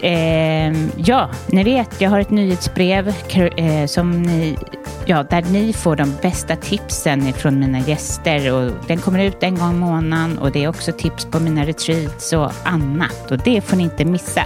[0.00, 3.08] Eh, ja, ni vet, jag har ett nyhetsbrev
[3.56, 4.58] eh, som ni,
[5.06, 8.52] ja, där ni får de bästa tipsen från mina gäster.
[8.52, 11.66] Och den kommer ut en gång i månaden och det är också tips på mina
[11.66, 13.30] retreats och annat.
[13.30, 14.42] Och det får ni inte missa.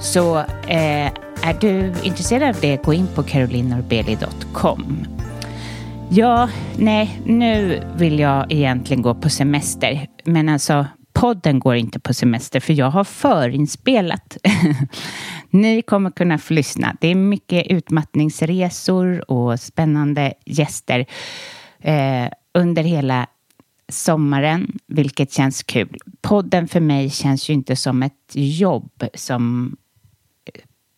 [0.00, 1.06] Så eh,
[1.42, 5.06] är du intresserad av det, gå in på carolinorbeli.com.
[6.08, 10.06] Ja, nej, nu vill jag egentligen gå på semester.
[10.24, 14.36] Men alltså, podden går inte på semester för jag har förinspelat.
[15.50, 16.96] Ni kommer kunna få lyssna.
[17.00, 21.06] Det är mycket utmattningsresor och spännande gäster
[21.80, 23.26] eh, under hela
[23.88, 25.98] sommaren, vilket känns kul.
[26.20, 29.76] Podden för mig känns ju inte som ett jobb som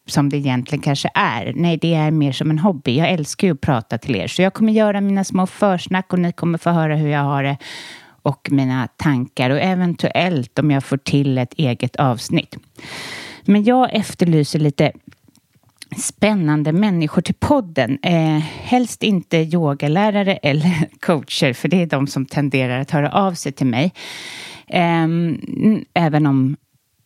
[0.06, 1.52] som det egentligen kanske är.
[1.56, 2.98] Nej, det är mer som en hobby.
[2.98, 6.18] Jag älskar ju att prata till er, så jag kommer göra mina små försnack och
[6.18, 7.56] ni kommer få höra hur jag har det
[8.24, 12.56] och mina tankar och eventuellt om jag får till ett eget avsnitt.
[13.44, 14.92] Men jag efterlyser lite
[15.96, 17.98] spännande människor till podden.
[18.02, 23.34] Eh, helst inte yogalärare eller coacher, för det är de som tenderar att höra av
[23.34, 23.92] sig till mig.
[24.66, 25.08] Eh,
[25.94, 26.56] även om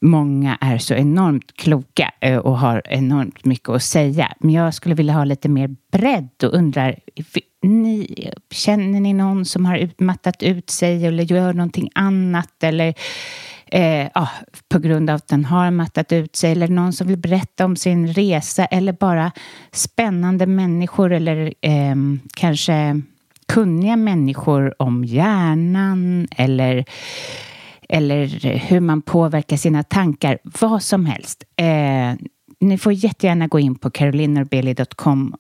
[0.01, 4.33] många är så enormt kloka eh, och har enormt mycket att säga.
[4.41, 6.99] Men jag skulle vilja ha lite mer bredd och undrar,
[7.63, 12.95] ni, känner ni någon som har utmattat ut sig eller gör någonting annat eller
[13.67, 14.29] eh, ah,
[14.69, 17.77] på grund av att den har mattat ut sig eller någon som vill berätta om
[17.77, 19.33] sin resa eller bara
[19.73, 21.97] spännande människor eller eh,
[22.37, 23.03] kanske
[23.49, 26.85] kunniga människor om hjärnan eller
[27.89, 28.27] eller
[28.59, 31.45] hur man påverkar sina tankar, vad som helst.
[31.57, 32.15] Eh,
[32.61, 35.35] ni får jättegärna gå in på carolinorbeli.com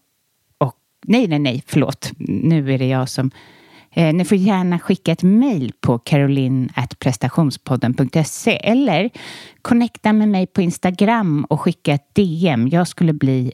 [1.06, 3.30] nej, nej, nej, förlåt, nu är det jag som
[3.92, 9.10] eh, ni får gärna skicka ett mejl på caroline.prestationspodden.se eller
[9.62, 12.68] connecta med mig på Instagram och skicka ett DM.
[12.68, 13.52] Jag skulle bli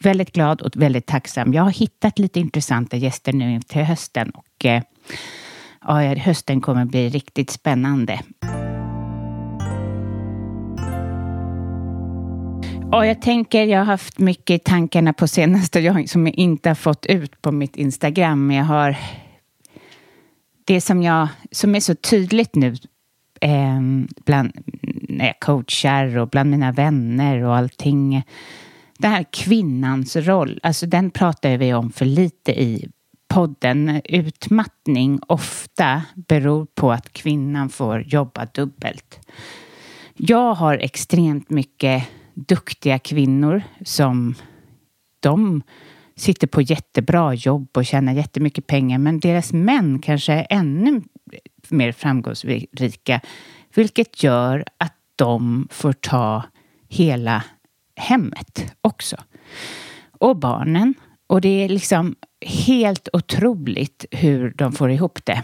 [0.00, 1.52] väldigt glad och väldigt tacksam.
[1.52, 4.82] Jag har hittat lite intressanta gäster nu till hösten och eh,
[5.86, 8.20] ja, hösten kommer bli riktigt spännande.
[12.94, 16.70] Ja, jag tänker, jag har haft mycket i tankarna på senaste jag, som jag inte
[16.70, 18.46] har fått ut på mitt Instagram.
[18.46, 18.96] Men jag har
[20.64, 22.76] det som, jag, som är så tydligt nu
[23.40, 23.80] eh,
[24.24, 24.52] bland
[25.08, 28.22] när jag coachar och bland mina vänner och allting.
[28.98, 32.88] Den här kvinnans roll, alltså den pratar vi om för lite i
[33.28, 34.00] podden.
[34.04, 39.28] Utmattning ofta beror på att kvinnan får jobba dubbelt.
[40.16, 42.04] Jag har extremt mycket
[42.34, 44.34] duktiga kvinnor som
[45.20, 45.62] de
[46.16, 51.02] sitter på jättebra jobb och tjänar jättemycket pengar men deras män kanske är ännu
[51.68, 53.20] mer framgångsrika
[53.74, 56.42] vilket gör att de får ta
[56.88, 57.44] hela
[57.96, 59.16] hemmet också.
[60.10, 60.94] Och barnen.
[61.26, 62.14] Och det är liksom
[62.46, 65.42] helt otroligt hur de får ihop det.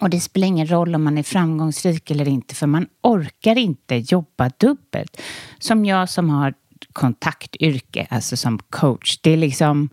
[0.00, 3.96] Och det spelar ingen roll om man är framgångsrik eller inte för man orkar inte
[3.96, 5.20] jobba dubbelt.
[5.58, 6.54] Som jag som har
[6.92, 9.18] kontaktyrke, alltså som coach.
[9.22, 9.88] Det är liksom...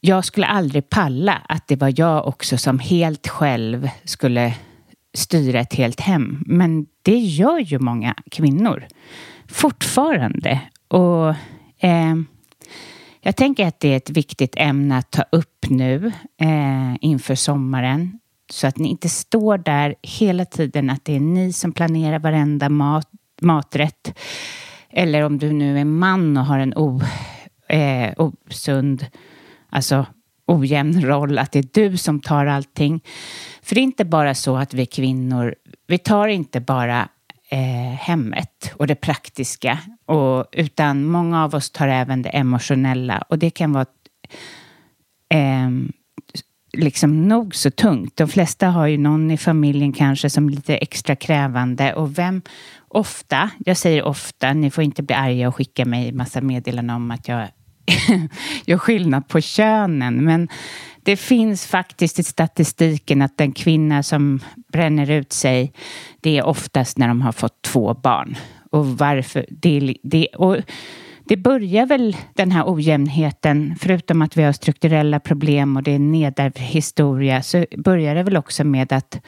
[0.00, 4.54] Jag skulle aldrig palla att det var jag också som helt själv skulle
[5.14, 6.44] styra ett helt hem.
[6.46, 8.86] Men det gör ju många kvinnor
[9.48, 10.60] fortfarande.
[10.88, 11.28] Och
[11.78, 12.14] eh,
[13.20, 18.18] jag tänker att det är ett viktigt ämne att ta upp nu eh, inför sommaren.
[18.50, 22.68] Så att ni inte står där hela tiden att det är ni som planerar varenda
[22.68, 23.08] mat,
[23.40, 24.18] maträtt.
[24.90, 27.00] Eller om du nu är man och har en o,
[27.68, 29.06] eh, osund,
[29.70, 30.06] alltså
[30.46, 33.00] ojämn roll, att det är du som tar allting.
[33.62, 35.54] För det är inte bara så att vi kvinnor,
[35.86, 37.08] vi tar inte bara
[37.50, 39.78] eh, hemmet och det praktiska.
[40.06, 43.86] Och, utan många av oss tar även det emotionella och det kan vara
[45.34, 45.70] eh,
[46.76, 48.16] liksom nog så tungt.
[48.16, 52.42] De flesta har ju någon i familjen kanske som är lite extra krävande och vem
[52.88, 57.10] ofta, jag säger ofta, ni får inte bli arga och skicka mig massa meddelanden om
[57.10, 57.48] att jag
[58.66, 60.48] gör skillnad på könen, men
[61.02, 64.40] det finns faktiskt i statistiken att den kvinna som
[64.72, 65.72] bränner ut sig,
[66.20, 68.36] det är oftast när de har fått två barn.
[68.70, 69.46] Och varför?
[69.48, 70.56] Det, det, och
[71.28, 75.98] det börjar väl den här ojämnheten, förutom att vi har strukturella problem och det är
[75.98, 79.20] nedärvd historia, så börjar det väl också med att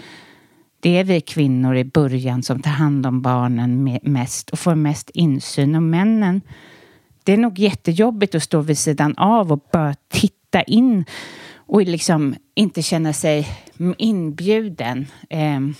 [0.80, 5.10] det är vi kvinnor i början som tar hand om barnen mest och får mest
[5.14, 5.74] insyn.
[5.74, 6.40] Och männen,
[7.24, 11.04] det är nog jättejobbigt att stå vid sidan av och bara titta in
[11.56, 13.48] och liksom inte känna sig
[13.98, 15.06] inbjuden.
[15.30, 15.74] Ehm,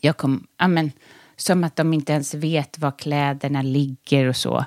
[0.00, 0.92] jag kom, amen,
[1.40, 4.64] som att de inte ens vet var kläderna ligger och så.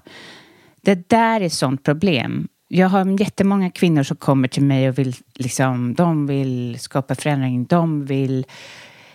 [0.81, 2.47] Det där är ett sånt problem.
[2.67, 7.65] Jag har jättemånga kvinnor som kommer till mig och vill, liksom, de vill skapa förändring.
[7.65, 8.45] De vill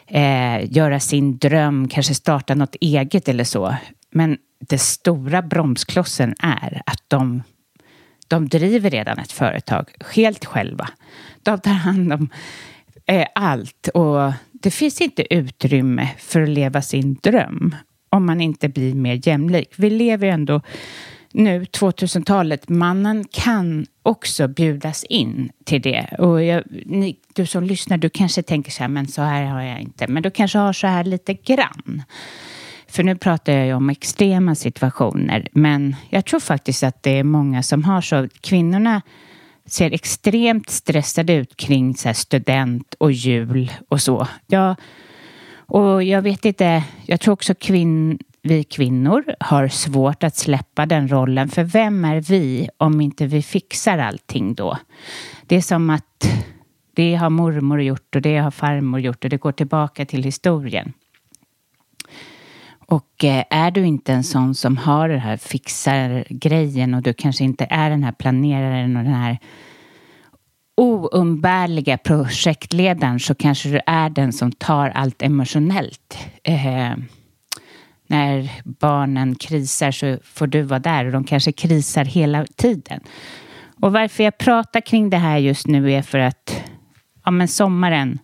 [0.06, 3.76] eh, göra sin dröm, kanske starta något eget eller så.
[4.11, 7.43] Men den stora bromsklossen är att de,
[8.28, 10.88] de driver redan ett företag helt själva.
[11.43, 12.28] De tar hand om
[13.06, 17.75] eh, allt och det finns inte utrymme för att leva sin dröm
[18.10, 19.72] om man inte blir mer jämlik.
[19.76, 20.60] Vi lever ju ändå
[21.32, 26.08] nu, 2000-talet, mannen kan också bjudas in till det.
[26.19, 29.62] Och jag, ni, du som lyssnar, du kanske tänker så här, men så här har
[29.62, 30.06] jag inte.
[30.08, 32.02] Men du kanske har så här lite grann.
[32.88, 37.25] För nu pratar jag ju om extrema situationer, men jag tror faktiskt att det är
[37.25, 38.28] många som har så.
[38.40, 39.02] Kvinnorna
[39.73, 44.29] ser extremt stressade ut kring så student och jul och så.
[44.47, 44.76] Ja,
[45.56, 51.09] och jag vet inte, jag tror också kvinn, vi kvinnor har svårt att släppa den
[51.09, 51.49] rollen.
[51.49, 54.79] För vem är vi om inte vi fixar allting då?
[55.47, 56.29] Det är som att
[56.94, 60.93] det har mormor gjort och det har farmor gjort och det går tillbaka till historien.
[62.90, 67.12] Och eh, är du inte en sån som har den här fixar grejen och du
[67.12, 69.38] kanske inte är den här planeraren och den här
[70.76, 76.19] oumbärliga projektledaren så kanske du är den som tar allt emotionellt.
[76.43, 76.93] Eh,
[78.06, 83.00] när barnen krisar så får du vara där och de kanske krisar hela tiden.
[83.81, 86.62] Och varför jag pratar kring det här just nu är för att
[87.25, 88.19] ja, men sommaren,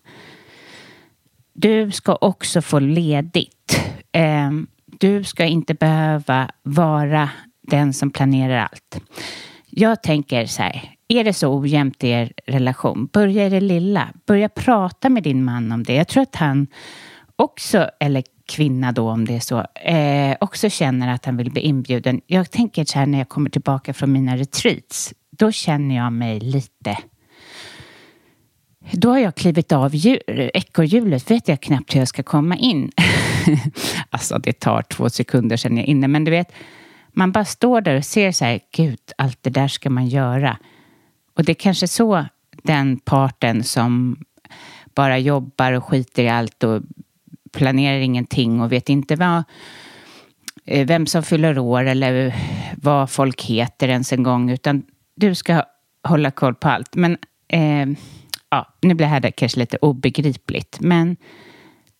[1.52, 3.94] du ska också få ledigt.
[4.14, 4.50] Eh,
[5.00, 7.31] du ska inte behöva vara
[7.62, 9.00] den som planerar allt.
[9.70, 14.08] Jag tänker så här, är det så ojämnt i er relation, börja i det lilla.
[14.26, 15.94] Börja prata med din man om det.
[15.94, 16.66] Jag tror att han
[17.37, 21.61] också, eller kvinna då om det är så, eh, också känner att han vill bli
[21.61, 22.20] inbjuden.
[22.26, 26.40] Jag tänker så här när jag kommer tillbaka från mina retreats, då känner jag mig
[26.40, 26.96] lite
[28.92, 32.90] då har jag klivit av ekorrhjulet, vet jag knappt hur jag ska komma in.
[34.10, 36.52] alltså det tar två sekunder sen jag är inne, men du vet,
[37.12, 40.58] man bara står där och ser så här, gud, allt det där ska man göra.
[41.34, 42.25] Och det är kanske så
[42.62, 44.16] den parten som
[44.94, 46.82] bara jobbar och skiter i allt och
[47.52, 49.44] planerar ingenting och vet inte vad,
[50.64, 52.34] eh, vem som fyller år eller
[52.76, 54.82] vad folk heter ens en gång, utan
[55.16, 55.62] du ska
[56.08, 56.94] hålla koll på allt.
[56.94, 57.16] Men
[57.48, 57.87] eh,
[58.54, 61.16] ja, nu blir det här kanske lite obegripligt, men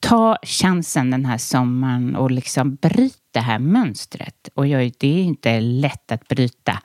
[0.01, 4.49] ta chansen den här sommaren och liksom bryt det här mönstret.
[4.55, 6.79] Och det är inte lätt att bryta.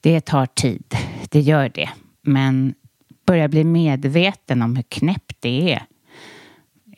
[0.00, 0.96] Det tar tid,
[1.30, 1.90] det gör det.
[2.22, 2.74] Men
[3.26, 5.86] börja bli medveten om hur knäppt det är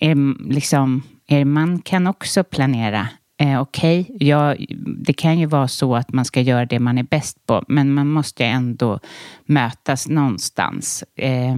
[0.00, 3.08] er, liksom, er man kan också planera.
[3.38, 6.98] Eh, Okej, okay, ja, det kan ju vara så att man ska göra det man
[6.98, 9.00] är bäst på, men man måste ändå
[9.44, 11.04] mötas någonstans.
[11.16, 11.56] Eh,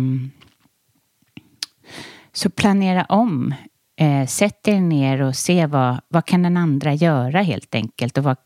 [2.33, 3.55] så planera om.
[4.01, 8.25] Eh, sätt er ner och se vad, vad kan den andra göra helt enkelt och
[8.25, 8.37] vad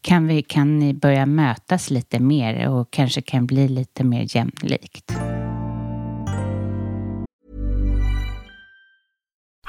[0.00, 5.12] kan, vi, kan ni börja mötas lite mer och kanske kan bli lite mer jämlikt.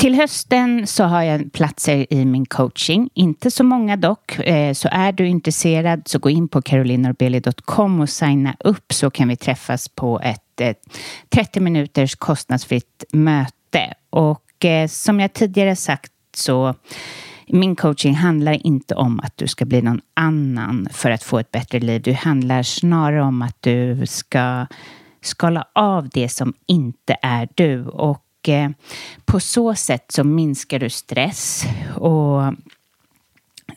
[0.00, 3.10] Till hösten så har jag platser i min coaching.
[3.14, 4.38] Inte så många dock.
[4.38, 9.28] Eh, så är du intresserad så gå in på carolinorbeli.com och signa upp så kan
[9.28, 10.74] vi träffas på ett eh,
[11.28, 13.94] 30 minuters kostnadsfritt möte.
[14.10, 16.74] Och eh, som jag tidigare sagt så
[17.46, 21.50] min coaching handlar inte om att du ska bli någon annan för att få ett
[21.50, 22.02] bättre liv.
[22.02, 24.66] Det handlar snarare om att du ska
[25.22, 27.86] skala av det som inte är du.
[27.86, 28.70] Och eh,
[29.24, 31.64] på så sätt så minskar du stress
[31.96, 32.54] och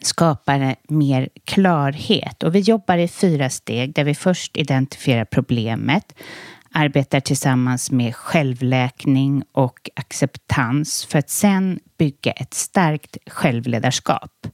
[0.01, 2.43] skapar mer klarhet.
[2.43, 6.13] Och vi jobbar i fyra steg där vi först identifierar problemet,
[6.71, 14.47] arbetar tillsammans med självläkning och acceptans för att sen bygga ett starkt självledarskap.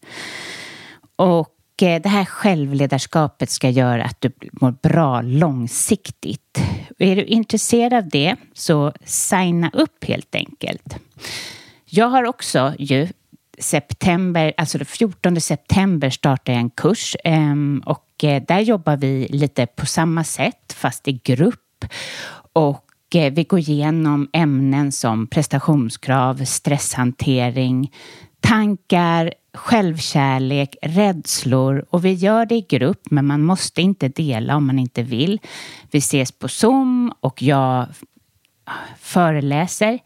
[1.15, 6.61] Och Eh, det här självledarskapet ska göra att du mår bra långsiktigt.
[6.99, 10.95] Är du intresserad av det så signa upp helt enkelt.
[11.85, 13.07] Jag har också ju
[13.59, 19.27] september, alltså den 14 september startar jag en kurs ehm, och eh, där jobbar vi
[19.29, 21.85] lite på samma sätt fast i grupp
[22.53, 27.91] och eh, vi går igenom ämnen som prestationskrav, stresshantering,
[28.39, 34.67] tankar, självkärlek, rädslor och vi gör det i grupp men man måste inte dela om
[34.67, 35.39] man inte vill.
[35.91, 37.87] Vi ses på Zoom och jag
[38.99, 39.99] föreläser.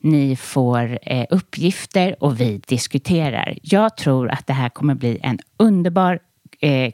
[0.00, 3.58] Ni får eh, uppgifter och vi diskuterar.
[3.62, 6.18] Jag tror att det här kommer bli en underbar
[6.60, 6.92] eh,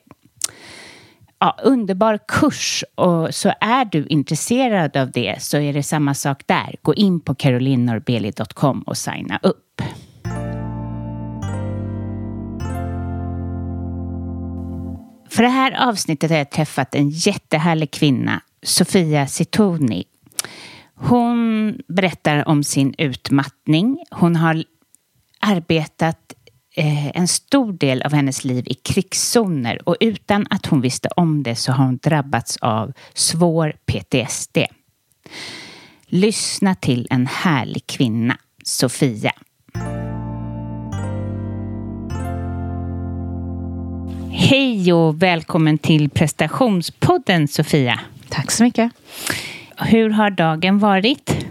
[1.38, 6.42] ja, underbar kurs och så är du intresserad av det så är det samma sak
[6.46, 6.76] där.
[6.82, 9.82] Gå in på carolinorbeli.com och signa upp.
[15.34, 20.04] För det här avsnittet har jag träffat en jättehärlig kvinna, Sofia Sitoni.
[20.94, 24.04] Hon berättar om sin utmattning.
[24.10, 24.64] Hon har
[25.40, 26.34] arbetat
[26.76, 31.42] eh, en stor del av hennes liv i krigszoner och utan att hon visste om
[31.42, 34.58] det så har hon drabbats av svår PTSD.
[36.06, 39.32] Lyssna till en härlig kvinna, Sofia.
[44.36, 48.00] Hej och välkommen till prestationspodden Sofia.
[48.28, 48.92] Tack så mycket.
[49.76, 51.46] Hur har dagen varit?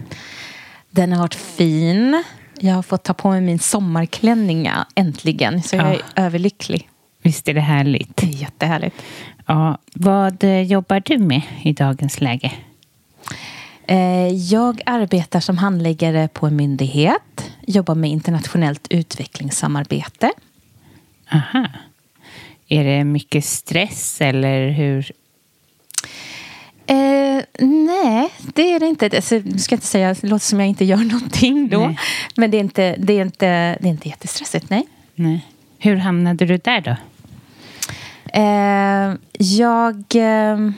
[0.90, 2.24] Den har varit fin.
[2.60, 5.62] Jag har fått ta på mig min sommarklänning äntligen.
[5.62, 6.22] Så jag är ja.
[6.22, 6.88] överlycklig.
[7.22, 8.16] Visst är det härligt?
[8.16, 9.02] Det är jättehärligt.
[9.46, 9.78] Ja.
[9.94, 12.52] Vad eh, jobbar du med i dagens läge?
[13.86, 17.50] Eh, jag arbetar som handläggare på en myndighet.
[17.66, 20.32] Jobbar med internationellt utvecklingssamarbete.
[21.32, 21.66] Aha.
[22.74, 25.12] Är det mycket stress eller hur?
[26.86, 29.10] Eh, nej, det är det inte.
[29.14, 31.86] Alltså, jag ska inte säga, det låter som jag inte gör någonting då.
[31.86, 31.98] Nej.
[32.36, 33.46] Men det är, inte, det, är inte,
[33.80, 34.86] det är inte jättestressigt, nej.
[35.14, 35.46] nej.
[35.78, 36.96] Hur hamnade du där då?
[38.32, 40.04] Eh, jag...
[40.14, 40.70] Eh,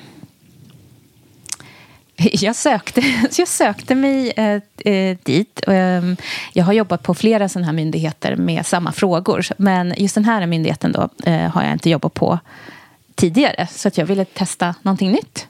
[2.33, 3.01] jag sökte,
[3.39, 4.61] jag sökte mig eh,
[4.93, 5.63] eh dit.
[5.67, 6.17] Ehm,
[6.53, 9.47] jag har jobbat på flera sådana här myndigheter med samma frågor.
[9.57, 12.39] Men just den här myndigheten då, eh, har jag inte jobbat på
[13.15, 13.67] tidigare.
[13.71, 15.47] Så att jag ville testa någonting nytt.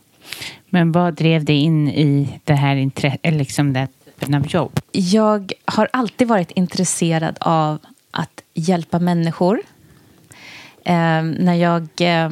[0.71, 4.81] Men vad drev dig in i det här intresset, liksom den typen av jobb?
[4.93, 7.79] Jag har alltid varit intresserad av
[8.11, 9.63] att hjälpa människor.
[10.85, 12.31] Eh, när jag eh,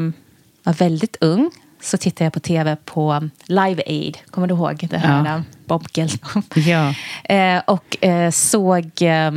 [0.62, 1.50] var väldigt ung
[1.84, 4.18] så tittade jag på tv på Live Aid.
[4.30, 5.24] Kommer du ihåg det här?
[5.26, 5.42] Ja.
[5.66, 6.44] Bob Geldof.
[6.54, 6.94] Ja.
[7.24, 9.30] Eh, och eh, såg eh,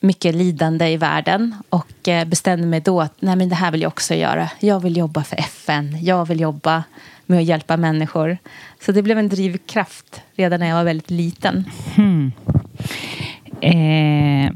[0.00, 3.82] mycket lidande i världen och eh, bestämde mig då att nej, men det här vill
[3.82, 4.50] jag också göra.
[4.60, 5.98] Jag vill jobba för FN.
[6.04, 6.84] Jag vill jobba
[7.26, 8.38] med att hjälpa människor.
[8.80, 11.64] Så det blev en drivkraft redan när jag var väldigt liten.
[11.94, 12.32] Hmm.
[13.60, 14.52] Eh,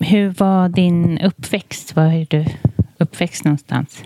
[0.00, 1.96] hur var din uppväxt?
[1.96, 2.44] Var är du
[2.98, 4.02] uppväxt någonstans?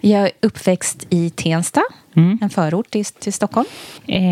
[0.00, 1.82] Jag är uppväxt i Tensta,
[2.16, 2.38] Mm.
[2.42, 3.66] en förort till, till Stockholm.
[4.06, 4.22] Eh,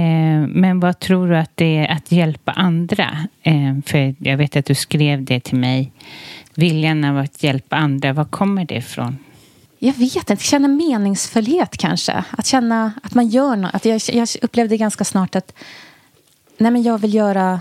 [0.48, 3.18] men vad tror du att det är att hjälpa andra?
[3.42, 5.92] Eh, för jag vet att du skrev det till mig.
[6.54, 9.18] Viljan av att hjälpa andra, var kommer det ifrån?
[9.78, 12.24] Jag vet inte, känna meningsfullhet kanske.
[12.30, 13.74] Att känna att man gör något.
[13.74, 15.54] Att jag, jag upplevde ganska snart att
[16.58, 17.60] nej men jag vill göra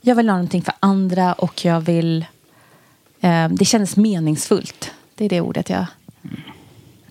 [0.00, 2.24] jag vill göra någonting för andra och jag vill...
[3.20, 4.90] Eh, det kändes meningsfullt.
[5.14, 5.86] Det är det ordet jag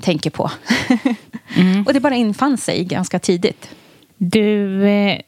[0.02, 0.44] tänker på.
[1.86, 3.70] och det bara infann sig ganska tidigt.
[4.18, 5.20] Du, eh,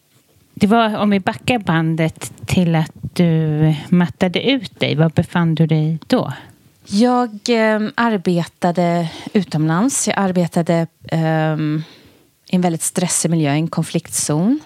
[0.53, 5.67] det var, om vi backar bandet till att du mattade ut dig, var befann du
[5.67, 6.33] dig då?
[6.85, 10.07] Jag eh, arbetade utomlands.
[10.07, 11.57] Jag arbetade eh,
[12.47, 14.59] i en väldigt stressig miljö, en konfliktzon.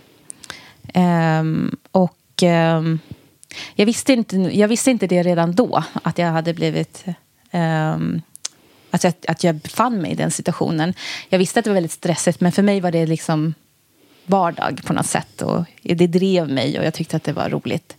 [0.94, 1.44] Eh,
[1.92, 2.84] och eh,
[3.76, 7.06] jag, visste inte, jag visste inte det redan då, att jag hade blivit...
[8.98, 10.94] Eh, att, jag, att jag befann mig i den situationen.
[11.30, 13.54] Jag visste att det var väldigt stressigt, men för mig var det liksom
[14.25, 15.42] vardag på något sätt.
[15.42, 17.98] Och det drev mig och jag tyckte att det var roligt.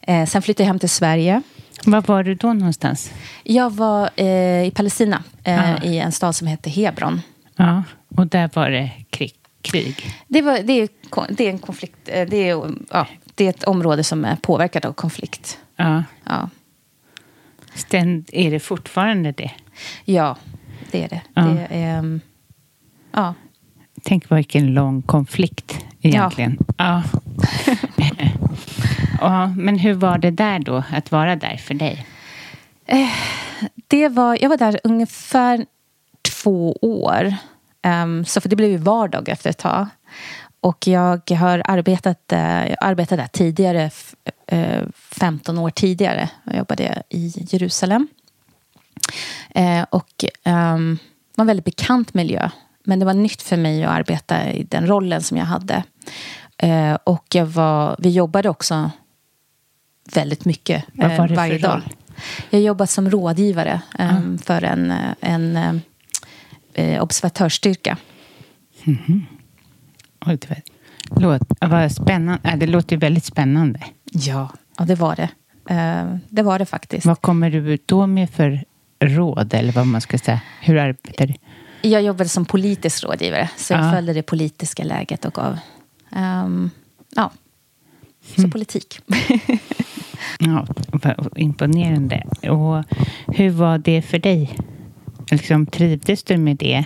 [0.00, 1.42] Eh, sen flyttade jag hem till Sverige.
[1.84, 3.10] Var var du då någonstans?
[3.44, 5.82] Jag var eh, i Palestina, eh, Ah.
[5.84, 7.20] i en stad som heter Hebron.
[7.56, 7.82] Ja,
[8.16, 9.34] och där var det krig.
[9.62, 10.14] krig.
[10.28, 10.88] Det, var, det, är,
[11.28, 14.84] det är en konflikt, eh, det är, ja, det är ett område som är påverkat
[14.84, 15.58] av konflikt.
[15.76, 16.04] Ja.
[16.24, 16.48] Ja,
[17.74, 19.50] Ständ, är det fortfarande det?
[20.04, 20.36] Ja
[20.90, 21.20] det är det.
[21.34, 21.42] Ja.
[21.42, 22.20] det är, ehm,
[23.12, 23.34] ja.
[24.02, 26.58] Tänk vilken lång konflikt egentligen.
[26.78, 27.02] Ja.
[29.20, 29.46] Ja.
[29.56, 32.06] Men hur var det där då, att vara där för dig?
[33.86, 35.66] Det var, jag var där ungefär
[36.42, 37.34] två år.
[37.82, 39.86] Ehm, så för det blev ju vardag efter ett tag.
[40.60, 44.14] Och jag har arbetat, eh, jag arbetade där tidigare, f-
[44.46, 44.82] eh,
[45.20, 46.28] 15 år tidigare.
[46.44, 48.08] Jag jobbade i Jerusalem.
[49.50, 50.98] Eh, och um,
[51.36, 52.50] var en väldigt bekant miljö.
[52.84, 55.82] Men det var nytt för mig att arbeta i den rollen som jag hade.
[56.56, 58.90] Eh, och jag var, vi jobbade också
[60.14, 61.72] väldigt mycket Vad eh, var det för varje dag.
[61.72, 61.82] roll?
[62.50, 65.74] Jag jobbade som rådgivare em, för en, eh, en eh,
[66.74, 67.96] eh, observatörsstyrka.
[70.26, 70.62] Oj, det var,
[71.20, 72.56] låt, vad spännande.
[72.56, 73.80] Det låter väldigt spännande.
[74.04, 75.28] Ja, ja det var det.
[75.74, 77.06] Eh, det var det faktiskt.
[77.06, 78.64] Vad kommer du då med för
[79.00, 80.40] råd, eller vad man ska säga?
[80.60, 81.34] Hur arbetar du?
[81.88, 83.92] Jag jobbade som politisk rådgivare, så jag Ja.
[83.92, 85.58] följde det politiska läget och gav...
[86.12, 86.70] ehm,
[87.16, 87.32] ja,
[88.34, 88.50] så Mm.
[88.50, 89.00] politik.
[90.38, 90.66] Ja,
[91.36, 92.24] imponerande.
[92.50, 92.84] Och
[93.36, 94.58] hur var det för dig?
[95.30, 96.84] Liksom, trivdes du med det?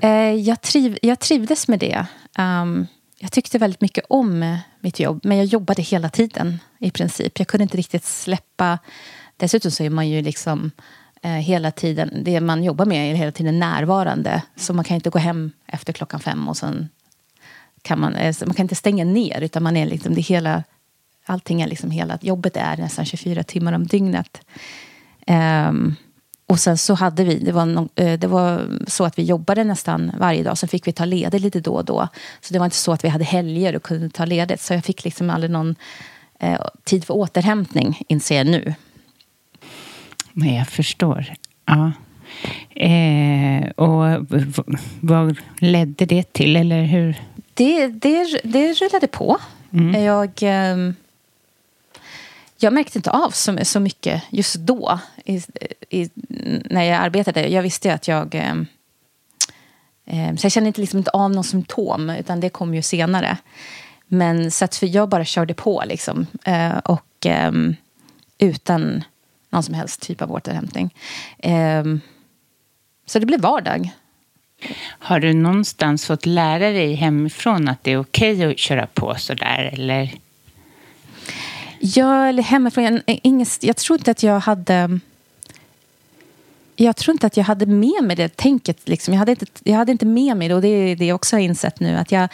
[0.00, 2.06] Eh, jag, triv, jag trivdes med det.
[2.38, 2.86] Ehm,
[3.18, 7.38] jag tyckte väldigt mycket om mitt jobb, men jag jobbade hela tiden i princip.
[7.38, 8.78] Jag kunde inte riktigt släppa...
[9.38, 10.70] Dessutom så är man ju liksom
[11.22, 12.22] eh, hela tiden...
[12.24, 14.42] Det man jobbar med är hela tiden närvarande.
[14.56, 16.88] Så man kan inte gå hem efter klockan fem och sen
[17.82, 18.14] kan man...
[18.14, 20.14] eh, Man kan inte stänga ner, utan man är liksom...
[20.14, 20.64] Det hela,
[21.26, 22.18] allting är liksom hela...
[22.22, 24.40] Jobbet är nästan 24 timmar om dygnet.
[25.26, 25.96] Um,
[26.46, 29.64] och sen så hade vi, det var, no, eh, det var så att vi jobbade
[29.64, 30.58] nästan varje dag.
[30.58, 32.08] Sen fick vi ta ledigt lite då och då.
[32.40, 34.60] Så det var inte så att vi hade helger och kunde ta ledigt.
[34.60, 35.74] Så jag fick liksom aldrig någon
[36.40, 38.74] eh, tid för återhämtning, inser jag nu.
[40.38, 41.34] Men jag förstår.
[41.66, 41.92] Ja.
[42.84, 44.26] Eh, och
[45.00, 47.22] vad ledde det till, eller hur?
[47.54, 49.38] Det, det, det rullade på.
[50.04, 50.94] Jag, ehm,
[52.58, 55.42] jag märkte inte av så, så mycket just då, i,
[55.90, 56.10] i,
[56.64, 57.48] när jag arbetade.
[57.48, 58.34] Jag visste ju att jag...
[58.34, 58.66] ehm,
[60.38, 63.36] så jag kände inte, liksom inte av någon symptom, utan det kom ju senare.
[64.06, 66.26] Men så att för jag bara körde på, liksom.
[66.44, 67.76] eh, och ehm,
[68.38, 69.04] utan
[69.50, 70.94] någon som helst typ av återhämtning.
[71.38, 72.00] Ehm,
[73.06, 73.90] så det blev vardag.
[74.98, 79.70] Har du någonstans fått lära dig hemifrån att det är okej att köra på sådär,
[79.72, 80.14] eller?
[81.80, 82.84] Ja, eller hemifrån.
[82.84, 85.00] Jag, inget, jag tror inte att jag hade...
[86.76, 88.88] Jag tror inte att jag hade med mig det tänket.
[88.88, 89.14] Liksom.
[89.14, 91.36] Jag, hade inte, jag hade inte med mig det, och det är det jag också
[91.36, 91.96] har insett nu.
[91.96, 92.28] Att jag,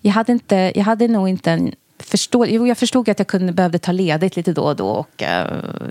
[0.00, 1.74] jag, hade inte, jag hade nog inte en...
[1.98, 5.22] Förstå, jo, jag förstod att jag kunde, behövde ta ledigt lite då och då och
[5.22, 5.46] eh,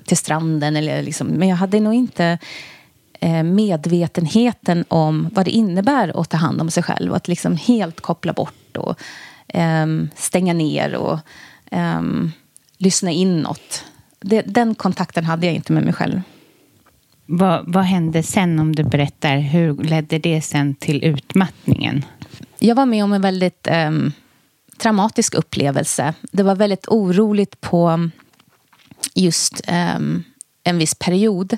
[0.06, 0.76] till stranden.
[0.76, 2.38] Eller liksom, men jag hade nog inte
[3.20, 7.12] eh, medvetenheten om vad det innebär att ta hand om sig själv.
[7.12, 9.00] Och att liksom helt koppla bort och
[9.48, 11.20] ehm, stänga ner och
[11.72, 12.32] ehm,
[12.78, 13.84] lyssna inåt.
[14.20, 16.22] Det, den kontakten hade jag inte med mig själv.
[17.26, 19.38] Vad, vad hände sen om du berättar?
[19.38, 22.06] Hur ledde det sen till utmattningen?
[22.60, 24.12] Jag var med om en väldigt ehm,
[24.78, 26.14] traumatisk upplevelse.
[26.32, 28.10] Det var väldigt oroligt på
[29.14, 30.24] just um,
[30.64, 31.58] en viss period.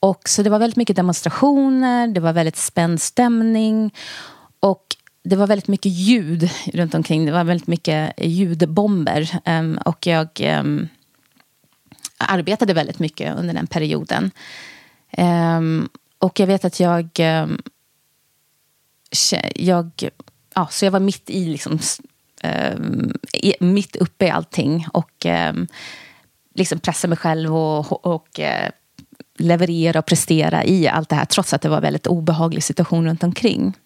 [0.00, 3.94] Och så det var väldigt mycket demonstrationer, det var väldigt spänd stämning.
[4.60, 7.26] Och det var väldigt mycket ljud runt omkring.
[7.26, 9.40] Det var väldigt mycket ljudbomber.
[9.44, 10.28] Um, och jag
[10.60, 10.88] um,
[12.16, 14.30] arbetade väldigt mycket under den perioden.
[15.18, 15.88] Um,
[16.18, 17.08] och jag vet att jag...
[19.54, 20.10] jag
[20.54, 21.78] ja, så jag var mitt i liksom,
[22.42, 22.76] Eh,
[23.60, 24.86] mitt uppe i allting.
[24.92, 25.52] Och eh,
[26.54, 28.70] liksom pressa mig själv och, och eh,
[29.38, 31.24] leverera och prestera i allt det här.
[31.24, 33.76] Trots att det var en väldigt obehaglig situation runt omkring.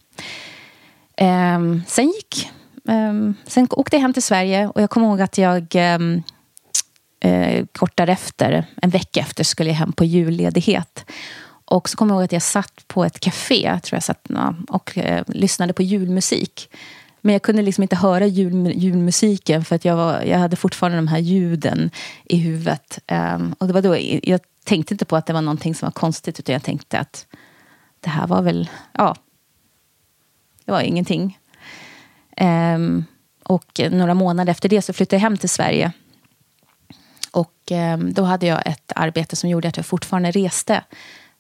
[1.17, 2.51] Eh, sen gick...
[3.47, 5.77] Sen åkte jag hem till Sverige och jag kommer ihåg att jag
[7.73, 11.05] kort därefter, en vecka efter, skulle jag hem på julledighet.
[11.67, 14.29] Och så kommer jag ihåg att jag satt på ett café tror jag satt,
[14.69, 16.71] och eh, lyssnade på julmusik.
[17.27, 20.99] Men jag kunde liksom inte höra jul, julmusiken för att jag, var, jag hade fortfarande
[20.99, 21.91] de här ljuden
[22.25, 22.99] i huvudet.
[23.13, 25.93] Um, och det var då, jag tänkte inte på att det var någonting som var
[25.93, 27.27] konstigt utan jag tänkte att
[28.01, 29.17] det här var väl, ja,
[30.65, 31.39] det var ingenting.
[32.41, 33.05] Um,
[33.43, 35.93] och några månader efter det så flyttade jag hem till Sverige.
[37.31, 40.85] Och um, då hade jag ett arbete som gjorde att jag fortfarande reste.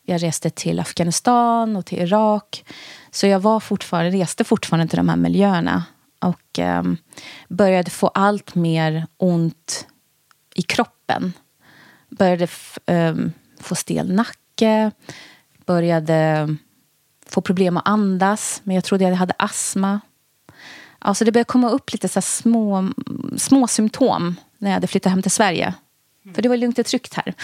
[0.08, 2.64] Jag reste till Afghanistan och till Irak.
[3.10, 5.84] Så jag var fortfarande, reste fortfarande till de här miljöerna.
[6.20, 6.96] Och um,
[7.48, 9.86] började få allt mer ont
[10.54, 11.32] i kroppen.
[12.08, 12.48] Började
[12.86, 14.90] ehm, få stel nacke.
[15.66, 16.48] Började
[17.26, 18.60] få problem att andas.
[18.64, 20.00] Men jag trodde jag hade astma.
[20.98, 22.88] Alltså det började komma upp lite så små,
[23.36, 25.74] små symptom när jag hade flyttat hem till Sverige.
[26.34, 27.34] För det var lugnt och tryggt här.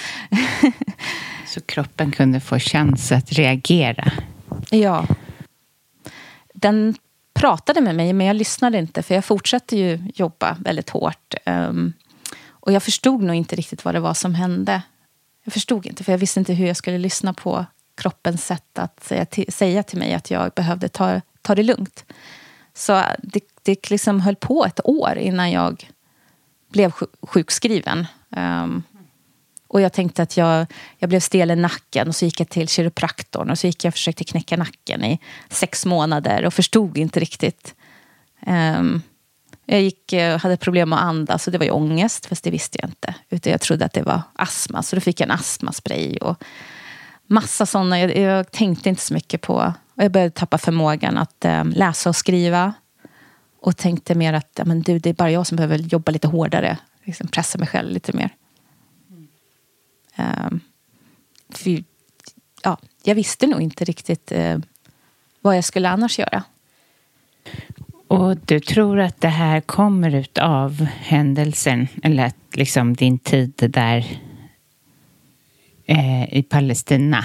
[1.47, 4.13] så kroppen kunde få chans att reagera?
[4.71, 5.07] Ja.
[6.55, 6.95] Den
[7.35, 9.03] pratade med mig, men jag lyssnade inte.
[9.03, 11.35] För jag fortsatte ju jobba väldigt hårt.
[11.47, 11.93] Um,
[12.49, 14.83] och jag förstod nog inte riktigt vad det var som hände.
[15.45, 19.05] Jag förstod inte, för jag visste inte hur jag skulle lyssna på kroppens sätt att
[19.05, 22.05] säga till, säga till mig att jag behövde ta, ta det lugnt.
[22.75, 25.91] Så det, det liksom höll på ett år innan jag
[26.69, 26.93] blev
[27.23, 28.07] sjukskriven.
[28.37, 28.83] Um,
[29.69, 30.67] och jag tänkte att jag,
[30.99, 33.91] jag blev stel i nacken och så gick jag till kiropraktorn och så gick jag
[33.91, 35.19] och försökte knäcka nacken i
[35.49, 37.75] sex månader och förstod inte riktigt.
[38.47, 39.03] Um,
[39.67, 42.51] jag gick, eh, hade problem med att andas och det var ju ångest, fast det
[42.51, 43.15] visste jag inte.
[43.31, 46.17] Utan jag trodde att det var astma, så då fick jag en astmaspray.
[46.17, 46.45] Och
[47.27, 48.01] massa sådana.
[48.01, 49.75] Jag, jag, tänkte inte så mycket på...
[49.95, 52.73] Och jag började tappa förmågan att um, läsa och skriva.
[53.61, 56.29] Och tänkte mer att ja, men du, det är bara jag som behöver jobba lite
[56.29, 56.79] hårdare.
[57.05, 58.31] Liksom pressa mig själv lite mer.
[60.19, 60.61] Um,
[61.49, 61.85] för,
[62.63, 64.59] ja, jag visste nog inte riktigt uh,
[65.41, 66.45] vad jag skulle annars göra.
[68.09, 73.55] Och du tror att det här kommer ut av händelsen, eller att liksom din tid
[73.57, 74.21] där
[75.87, 77.25] eh, i Palestina?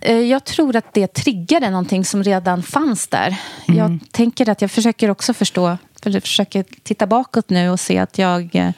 [0.00, 3.36] Eh, jag tror att det triggade någonting som redan fanns där.
[3.68, 3.78] Mm.
[3.78, 7.98] Jag tänker att jag försöker också förstå, för jag försöker titta bakåt nu och se
[7.98, 8.56] att jag...
[8.56, 8.70] Eh,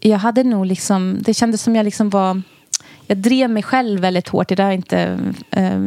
[0.00, 1.18] jag hade nog liksom...
[1.20, 2.42] Det kändes som jag liksom var...
[3.06, 4.48] Jag drev mig själv väldigt hårt.
[4.48, 5.18] Det där inte...
[5.50, 5.78] Eh,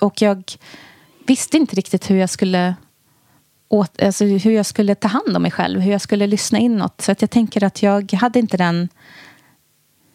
[0.00, 0.52] och jag
[1.26, 2.74] visste inte riktigt hur jag skulle
[3.68, 7.00] åt, alltså hur jag skulle ta hand om mig själv, hur jag skulle lyssna inåt.
[7.00, 8.88] Så att jag tänker att jag hade inte den...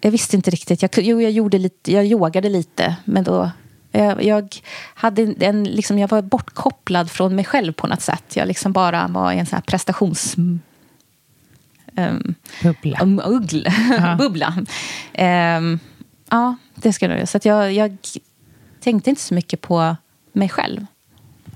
[0.01, 0.82] Jag visste inte riktigt.
[0.82, 3.51] Jag, jo, jag, gjorde lite, jag yogade lite, men då...
[3.97, 4.55] Jag, jag,
[4.93, 8.36] hade en, liksom, jag var bortkopplad från mig själv på något sätt.
[8.36, 10.36] Jag liksom bara var i en sån här prestations...
[11.97, 12.99] Um, bubbla.
[13.01, 13.67] Um, ugl,
[14.17, 14.53] bubbla.
[15.57, 15.79] Um,
[16.29, 17.97] ja, det ska jag Så jag, jag
[18.79, 19.95] tänkte inte så mycket på
[20.33, 20.86] mig själv.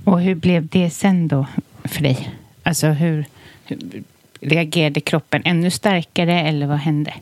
[0.03, 1.47] Och hur blev det sen då
[1.83, 2.35] för dig?
[2.63, 3.25] Alltså hur,
[3.65, 4.03] hur
[4.41, 7.13] reagerade kroppen ännu starkare eller vad hände?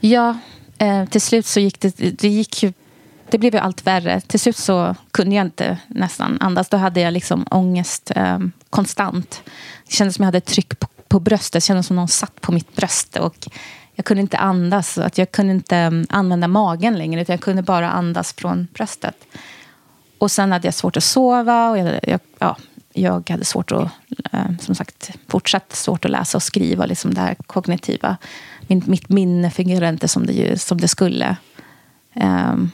[0.00, 0.38] Ja,
[0.78, 2.72] eh, till slut så gick det, det gick ju
[3.30, 4.20] det blev ju allt värre.
[4.20, 6.68] Till slut så kunde jag inte nästan andas.
[6.68, 8.38] Då hade jag liksom ångest eh,
[8.70, 9.42] konstant.
[9.86, 11.52] Det kändes som jag hade tryck på, på bröstet.
[11.52, 13.16] Det kändes som någon satt på mitt bröst.
[13.16, 13.48] Och
[13.94, 14.98] jag kunde inte andas.
[14.98, 17.22] Att jag kunde inte ehm, använda magen längre.
[17.22, 19.16] Utan jag kunde bara andas från bröstet.
[20.18, 21.70] Och sen hade jag svårt att sova.
[21.70, 22.56] Och jag, jag ja,
[22.92, 23.88] jag hade svårt att,
[24.32, 26.86] eh, som sagt, fortsatt svårt att läsa och skriva.
[26.86, 28.16] Liksom det här kognitiva.
[28.66, 31.36] Min, mitt minne fungerade inte som det, som det skulle.
[32.14, 32.70] Um,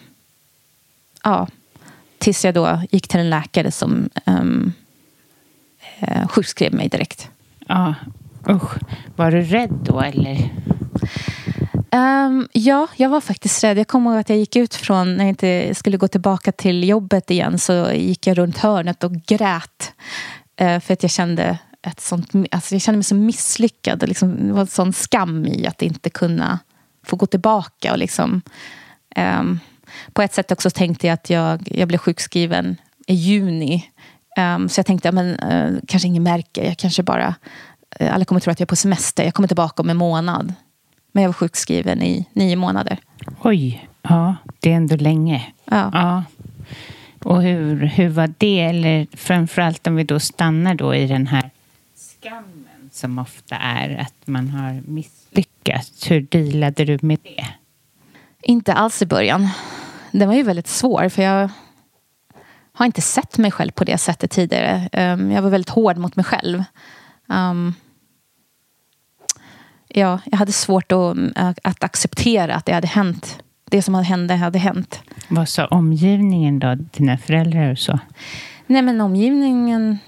[1.27, 1.49] ja,
[2.19, 4.73] tills jag då gick till en läkare som um,
[6.03, 7.31] uh, sjukskrev mig direkt.
[7.67, 7.95] Ja,
[8.49, 8.75] usch.
[9.17, 10.51] Var du rädd då eller?
[11.93, 13.79] Um, ja, jag var faktiskt rädd.
[13.79, 16.89] Jag kommer ihåg att jag gick ut från, när jag inte skulle gå tillbaka till
[16.89, 19.93] jobbet igen, så gick jag runt hörnet och grät.
[20.61, 24.03] Uh, för att jag kände, ett sånt, alltså jag kände mig så misslyckad.
[24.03, 26.59] Och liksom, det var en sån skam i att inte kunna
[27.07, 28.43] få gå tillbaka och liksom,
[29.17, 29.61] Um,
[30.17, 32.77] på ett sätt också tänkte jag att jag, jag blev sjukskriven
[33.07, 33.91] i juni.
[34.39, 36.65] Um, så jag tänkte, men, uh, kanske ingen märker.
[36.65, 37.35] Jag kanske bara,
[38.01, 39.25] uh, alla kommer tro att jag är på semester.
[39.25, 40.55] Jag kommer tillbaka om en månad.
[41.13, 42.99] Men jag var sjukskriven i nio månader.
[43.43, 45.47] Oj, ja, det är ändå länge.
[45.65, 45.91] Ja.
[45.93, 46.25] ja.
[47.25, 48.61] Och hur, hur var det?
[48.61, 51.51] Eller framförallt om vi då stannar då i den här
[51.97, 56.11] skammen som ofta är att man har misslyckats.
[56.11, 57.47] Hur dealade du med det?
[58.43, 59.49] Inte alls i början.
[60.19, 61.51] Den var ju väldigt svår för jag
[62.73, 64.89] har inte sett mig själv på det sättet tidigare.
[64.93, 66.65] Um, jag var väldigt hård mot mig själv.
[67.27, 67.75] Um,
[69.89, 73.39] ja, jag hade svårt att, att acceptera att det hade hänt.
[73.71, 75.01] Det som hade hände hade hänt.
[75.29, 76.75] Vad sa omgivningen då?
[76.75, 77.99] Dina föräldrar och så?
[78.67, 79.99] Nej men omgivningen...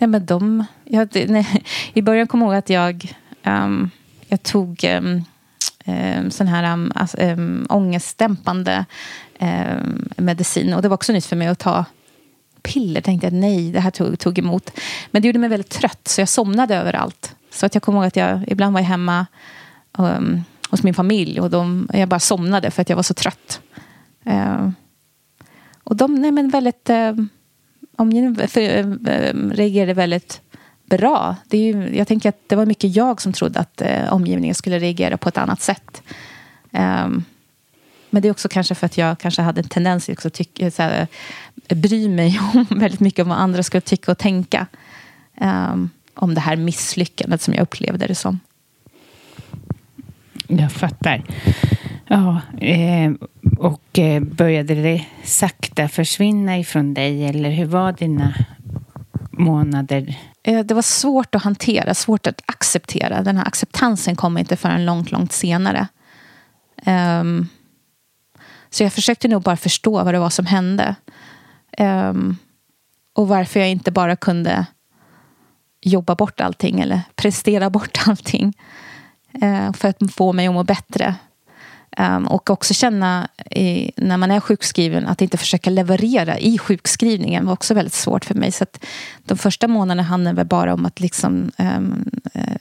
[0.00, 0.64] Nej men de...
[0.84, 3.90] Jag, nej, I början kom jag ihåg att jag, um,
[4.28, 5.24] jag tog um,
[5.84, 8.84] um, sån här um, ångestdämpande
[9.38, 9.76] Eh,
[10.16, 10.74] medicin.
[10.74, 11.84] Och det var också nytt för mig att ta
[12.62, 12.94] piller.
[12.94, 14.70] Jag tänkte att nej, det här tog, tog emot.
[15.10, 17.36] Men det gjorde mig väldigt trött så jag somnade överallt.
[17.50, 19.26] Så att jag kommer ihåg att jag ibland var hemma
[19.98, 23.60] um, hos min familj och de, jag bara somnade för att jag var så trött.
[24.26, 24.70] Uh,
[25.84, 27.24] och de nej, men väldigt, eh, uh,
[27.96, 30.40] omgivningen ehm, uh, reagerade väldigt
[30.84, 31.36] bra.
[31.48, 34.54] Det är ju, jag tänker att det var mycket jag som trodde att uh, omgivningen
[34.54, 36.02] skulle reagera på ett annat sätt.
[36.70, 37.24] Um,
[38.14, 40.82] men det är också kanske för att jag kanske hade en tendens att tycka, så
[40.82, 41.06] här,
[41.68, 44.66] bry mig om väldigt mycket om vad andra skulle tycka och tänka.
[45.40, 48.40] Um, om det här misslyckandet som jag upplevde det som.
[50.48, 51.24] Jag fattar.
[52.06, 53.12] Ja, eh,
[53.58, 58.34] och eh, började det sakta försvinna ifrån dig eller hur var dina
[59.30, 60.18] månader?
[60.42, 63.22] Eh, det var svårt att hantera, svårt att acceptera.
[63.22, 65.88] Den här acceptansen kom inte förrän långt, långt senare.
[66.86, 67.48] Um,
[68.74, 70.94] så jag försökte nog bara förstå vad det var som hände.
[71.78, 72.36] Um,
[73.12, 74.66] och varför jag inte bara kunde
[75.80, 78.54] jobba bort allting eller prestera bort allting.
[79.42, 81.14] Uh, för att få mig att må bättre.
[81.98, 87.46] Um, och också känna i, när man är sjukskriven att inte försöka leverera i sjukskrivningen
[87.46, 88.52] var också väldigt svårt för mig.
[88.52, 88.84] Så att
[89.24, 92.10] de första månaderna handlade väl bara om att liksom, um,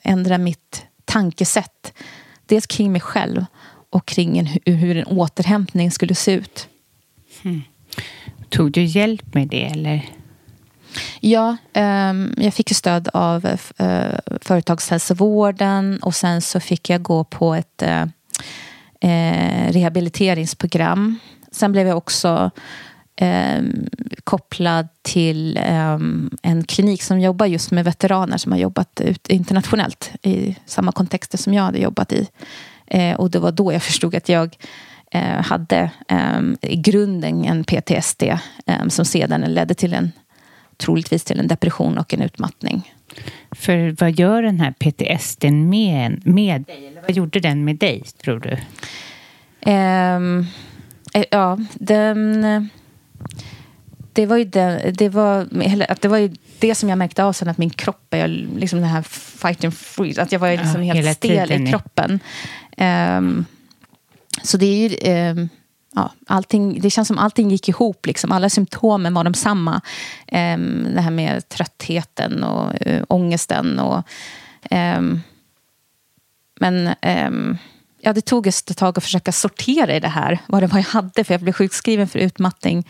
[0.04, 1.94] ändra mitt tankesätt.
[2.46, 3.46] Dels kring mig själv
[3.94, 6.68] och kring en, hur en återhämtning skulle se ut.
[7.44, 7.62] Mm.
[8.50, 9.66] Tog du hjälp med det?
[9.66, 10.10] eller?
[11.20, 17.54] Ja, um, jag fick stöd av uh, företagshälsovården och sen så fick jag gå på
[17.54, 18.04] ett uh,
[19.06, 21.20] uh, rehabiliteringsprogram.
[21.52, 22.52] Sen blev jag också
[23.22, 23.90] um,
[24.24, 30.12] kopplad till um, en klinik som jobbar just med veteraner som har jobbat ut internationellt
[30.22, 32.28] i samma kontexter som jag hade jobbat i.
[32.88, 34.58] Eh, och det var då jag förstod att jag
[35.12, 38.24] eh, hade eh, i grunden en PTSD
[38.66, 40.12] eh, som sedan ledde till en
[40.78, 42.94] troligtvis till en depression och en utmattning.
[43.52, 46.88] För vad gör den här PTSD med, med dig?
[46.88, 48.58] Eller vad gjorde den med dig, tror du?
[49.62, 50.46] Ehm,
[51.14, 52.70] eh, ja, den...
[54.16, 55.48] Det var ju det, det, var,
[56.02, 58.90] det var ju det som jag märkte av sen, att min kropp är liksom den
[58.90, 59.02] här
[59.42, 60.22] fight and freeze.
[60.22, 62.20] Att jag var liksom ja, helt stel i kroppen.
[62.78, 63.46] Um,
[64.44, 65.32] så det är ju...
[65.32, 65.50] Um,
[65.96, 68.06] ja, allting, det känns som allting gick ihop.
[68.06, 68.32] Liksom.
[68.32, 69.82] Alla symptomen var de samma.
[70.32, 73.80] Um, det här med tröttheten och uh, ångesten.
[73.80, 74.08] Och,
[74.72, 75.22] um,
[76.60, 76.90] men
[77.28, 77.58] um,
[78.02, 80.40] ja, det tog ett tag att försöka sortera i det här.
[80.48, 82.90] Vad det var jag hade, för jag blev sjukskriven för utmattning.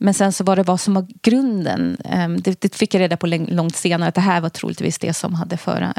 [0.00, 1.96] Men sen så var det vad som var grunden.
[2.44, 4.08] det, det, fick jag reda på långt senare.
[4.08, 5.92] Att det här var troligtvis det som hade för,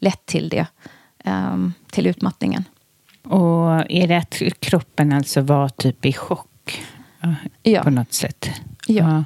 [0.00, 0.66] lett till det
[1.90, 2.64] till utmattningen.
[3.22, 6.84] Och är det att kroppen alltså var typ i chock
[7.62, 7.82] ja.
[7.82, 8.50] på något sätt?
[8.86, 9.04] Ja.
[9.04, 9.24] ja.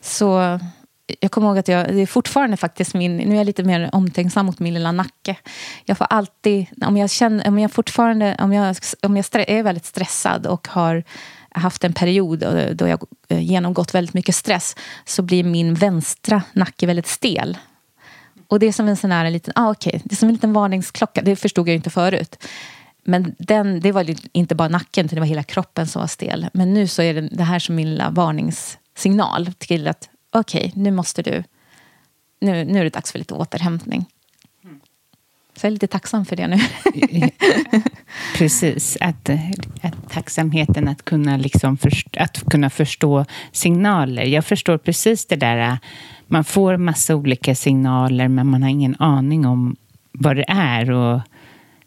[0.00, 0.58] Så
[1.20, 3.90] jag kommer ihåg att jag, det är fortfarande faktiskt min, nu är jag lite mer
[3.92, 5.36] omtänksam mot min lilla nacke.
[5.84, 9.84] Jag får alltid, om jag känner, om jag fortfarande, om jag, om jag är väldigt
[9.84, 11.04] stressad och har
[11.50, 12.38] haft en period
[12.76, 17.58] då jag genomgått väldigt mycket stress så blir min vänstra nacke väldigt stel.
[18.52, 20.00] Och det är som en sån här liten, ah, okay.
[20.04, 21.22] det är som en liten varningsklocka.
[21.22, 22.44] Det förstod jag inte förut.
[23.04, 26.46] Men den, det var inte bara nacken, det var hela kroppen som var stel.
[26.52, 30.82] Men nu så är det, det här som min lilla varningssignal till att okej, okay,
[30.82, 31.44] nu måste du,
[32.40, 34.06] nu, nu är det dags för lite återhämtning.
[35.56, 36.58] Så jag är lite tacksam för det nu.
[38.36, 39.30] Precis, att,
[39.82, 44.24] att tacksamheten att kunna, liksom först, att kunna förstå signaler.
[44.24, 45.78] Jag förstår precis det där
[46.32, 49.76] man får massa olika signaler men man har ingen aning om
[50.12, 50.90] vad det är.
[50.90, 51.20] Och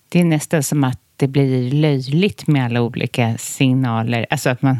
[0.09, 4.25] det är nästan som att det blir löjligt med alla olika signaler.
[4.29, 4.77] Alltså att man...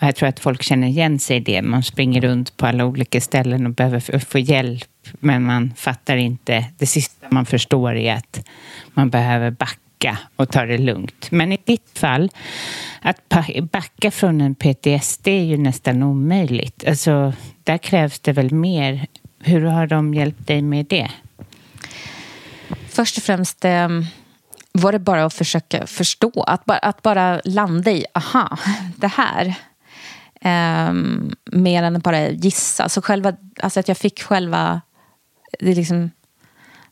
[0.00, 1.62] Jag tror att folk känner igen sig i det.
[1.62, 6.64] Man springer runt på alla olika ställen och behöver få hjälp, men man fattar inte.
[6.78, 8.48] Det sista man förstår är att
[8.94, 9.83] man behöver backa
[10.36, 11.30] och ta det lugnt.
[11.30, 12.30] Men i ditt fall,
[13.00, 13.34] att
[13.70, 16.84] backa från en PTSD är ju nästan omöjligt.
[16.88, 17.32] Alltså,
[17.64, 19.06] där krävs det väl mer.
[19.38, 21.10] Hur har de hjälpt dig med det?
[22.88, 23.88] Först och främst eh,
[24.72, 26.42] var det bara att försöka förstå.
[26.46, 28.58] Att bara, att bara landa i, aha,
[28.96, 29.46] det här.
[30.40, 30.92] Eh,
[31.52, 32.88] mer än att bara gissa.
[32.88, 34.80] Så själva, alltså att jag fick själva...
[35.60, 36.10] Det liksom,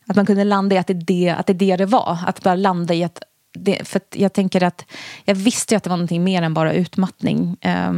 [0.07, 2.19] att man kunde landa i att det, är det, att det är det det var.
[2.27, 3.23] Att bara landa i att...
[3.55, 4.85] Det, för att jag tänker att
[5.25, 7.57] jag visste ju att det var någonting mer än bara utmattning.
[7.61, 7.93] Eh,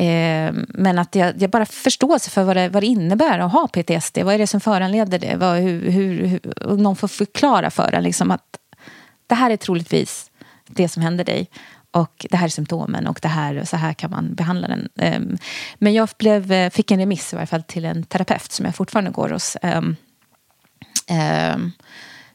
[0.00, 3.68] Eh, men att jag, jag bara förståelse för vad det, vad det innebär att ha
[3.68, 4.18] PTSD.
[4.18, 5.36] Vad är det som föranleder det?
[5.36, 8.58] Vad, hur, hur, hur, någon får förklara för en liksom att
[9.26, 10.30] det här är troligtvis
[10.66, 11.50] det som händer dig.
[11.90, 14.88] Och det här är symptomen och det här, så här kan man behandla den.
[14.96, 15.38] Ehm,
[15.78, 19.10] men jag blev, fick en remiss i varje fall till en terapeut som jag fortfarande
[19.10, 19.56] går hos.
[19.62, 19.96] Ehm,
[21.10, 21.72] Ehm, ehm,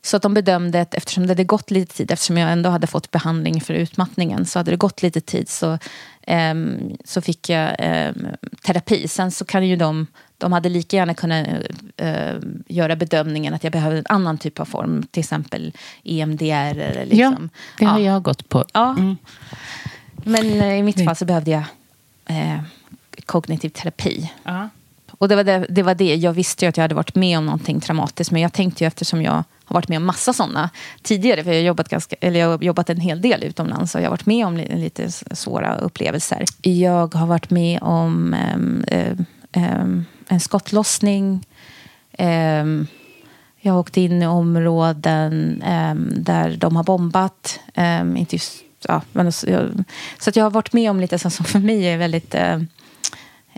[0.02, 2.88] så att de bedömde att eftersom det hade gått lite tid, eftersom jag ändå hade
[2.88, 5.78] fått behandling för utmattningen, så hade det gått lite tid så
[6.28, 8.28] um, så fick jag um,
[8.62, 9.08] terapi.
[9.08, 10.08] Sen så kan ju de,
[10.38, 11.48] de hade lika gärna kunnat
[12.02, 16.46] uh, göra bedömningen att jag behöver en annan typ av form, till exempel EMDR.
[16.80, 17.50] Eller liksom.
[17.52, 18.06] Ja, det har ja.
[18.06, 18.66] jag gått på.
[18.74, 18.96] Ja.
[18.98, 19.18] Mm.
[20.16, 21.64] Men uh, i mitt fall så behövde jag
[22.30, 22.62] uh,
[23.26, 24.32] kognitiv terapi.
[24.44, 24.70] Ja.
[25.18, 26.16] Och det var det, det var det.
[26.16, 28.32] Jag visste ju att jag hade varit med om någonting traumatiskt.
[28.32, 30.70] Men jag tänkte ju eftersom jag har varit med om massa sådana
[31.02, 31.44] tidigare.
[31.44, 34.06] För jag har jobbat, ganska, eller jag har jobbat en hel del utomlands och jag
[34.06, 36.46] har varit med om lite svåra upplevelser.
[36.62, 38.86] Jag har varit med om um,
[39.54, 41.48] um, en skottlossning.
[42.20, 42.88] Um,
[43.62, 45.64] jag har åkt in i områden
[46.16, 47.60] där de har bombat.
[48.18, 49.70] inte just, ja, men, så,
[50.20, 52.56] så att jag har varit med om lite som för mig är väldigt uh,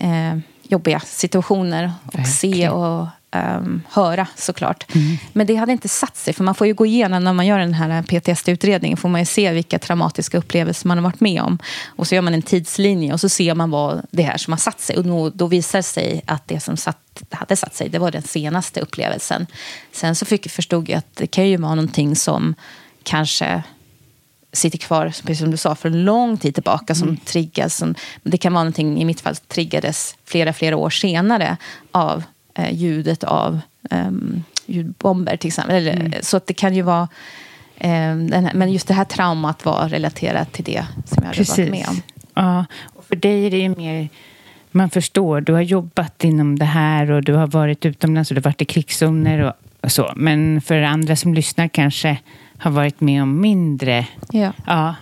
[0.07, 0.39] uh,
[0.69, 1.91] jobbiga situationer.
[2.05, 2.25] Och Verkligen.
[2.25, 4.95] se och um, höra såklart.
[4.95, 5.17] Mm.
[5.33, 6.33] Men det hade inte satt sig.
[6.33, 8.97] För man får ju gå igenom när man gör den här PTSD-utredningen.
[8.97, 11.59] får man ju se vilka traumatiska upplevelser man har varit med om.
[11.85, 14.57] Och så gör man en tidslinje och så ser man vad det är som har
[14.57, 14.97] satt sig.
[14.97, 18.11] Och då, då visar det sig att det som satt, hade satt sig, det var
[18.11, 19.47] den senaste upplevelsen.
[19.91, 22.55] Sen så fick, förstod jag att det kan ju vara någonting som
[23.03, 23.63] kanske
[24.57, 27.19] sitter kvar, precis som du sa, för en lång tid tillbaka som mm.
[27.25, 27.75] triggas.
[27.75, 31.57] Som, det kan vara någonting, i mitt fall triggades flera, flera år senare
[31.91, 32.23] av
[32.55, 33.59] eh, ljudet av
[33.91, 34.11] eh,
[34.65, 35.87] ljudbomber till exempel.
[35.87, 36.13] Mm.
[36.21, 37.07] Så att det kan ju vara...
[37.77, 41.57] Eh, här, men just det här traumat var relaterat till det som jag hade Precis.
[41.57, 42.01] varit med om.
[42.33, 44.09] Ja, och för dig är det ju mer...
[44.71, 48.41] Man förstår, du har jobbat inom det här och du har varit utomlands och du
[48.41, 50.13] har varit i krigszoner och så.
[50.15, 52.17] Men för andra som lyssnar kanske
[52.59, 54.07] har varit med om mindre.
[54.31, 54.53] Ja.
[54.65, 54.95] ja.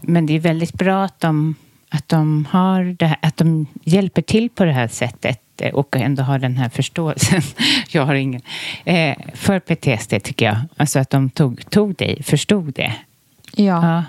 [0.00, 1.54] Men det är väldigt bra att de,
[1.88, 5.40] att de, har det här, att de hjälper till på det här sättet
[5.72, 7.42] och ändå har den här förståelsen.
[7.88, 8.42] Jag har ingen.
[8.84, 10.56] Eh, för PTSD tycker jag.
[10.76, 12.92] Alltså att de tog, tog dig, förstod det.
[13.56, 14.04] Ja.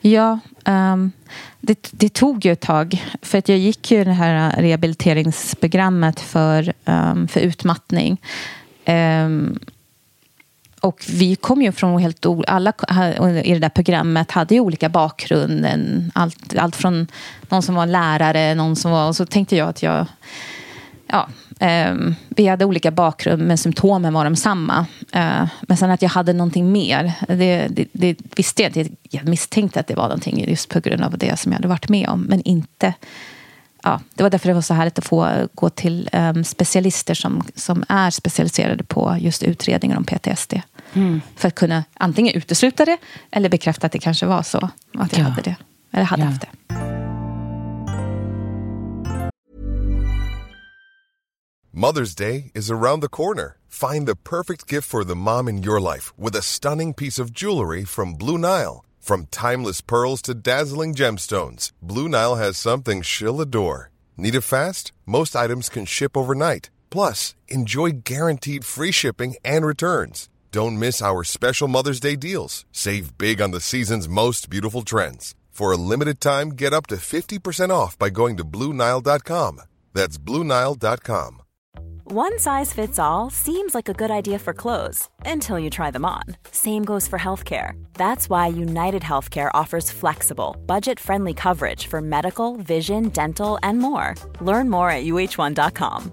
[0.00, 1.12] Ja, ja um,
[1.60, 3.02] det, det, tog ju ett tag.
[3.22, 8.20] För att jag gick ju det här rehabiliteringsprogrammet för, um, för utmattning.
[8.86, 9.58] Um,
[10.84, 12.72] och vi kom ju från helt alla
[13.44, 15.66] i det där programmet hade ju olika bakgrund.
[16.14, 17.06] Allt, allt från
[17.48, 19.08] någon som var lärare, någon som var...
[19.08, 20.06] Och så tänkte jag att jag...
[21.06, 21.28] Ja,
[21.66, 21.94] eh,
[22.28, 24.86] vi hade olika bakgrund, men symptomen var de samma.
[25.12, 28.94] Eh, men sen att jag hade någonting mer, det, det, det visste jag inte.
[29.10, 31.88] Jag misstänkte att det var någonting just på grund av det som jag hade varit
[31.88, 32.94] med om, men inte
[33.84, 37.42] ja, det var därför det var så härligt att få gå till um, specialister som,
[37.54, 40.54] som är specialiserade på just utredningar om PTSD.
[40.94, 41.20] Mm.
[41.36, 42.98] För att kunna antingen utesluta det
[43.30, 44.70] eller bekräfta att det kanske var så.
[44.94, 45.24] Att jag ja.
[45.24, 45.56] hade det.
[45.92, 46.28] Eller hade ja.
[46.28, 46.48] haft det.
[51.76, 53.56] Mother's Day is around the corner.
[53.66, 57.32] Find the perfect gift for the mom in your life with a stunning piece of
[57.32, 58.84] jewelry from Blue Nile.
[59.00, 63.90] From timeless pearls to dazzling gemstones, Blue Nile has something she'll adore.
[64.16, 64.92] Need it fast?
[65.04, 66.70] Most items can ship overnight.
[66.90, 70.28] Plus, enjoy guaranteed free shipping and returns.
[70.54, 72.64] Don't miss our special Mother's Day deals.
[72.70, 75.34] Save big on the season's most beautiful trends.
[75.50, 79.62] For a limited time, get up to 50% off by going to Bluenile.com.
[79.94, 81.42] That's Bluenile.com.
[82.04, 86.04] One size fits all seems like a good idea for clothes until you try them
[86.04, 86.22] on.
[86.52, 87.72] Same goes for healthcare.
[87.94, 94.14] That's why United Healthcare offers flexible, budget friendly coverage for medical, vision, dental, and more.
[94.40, 96.12] Learn more at uh1.com.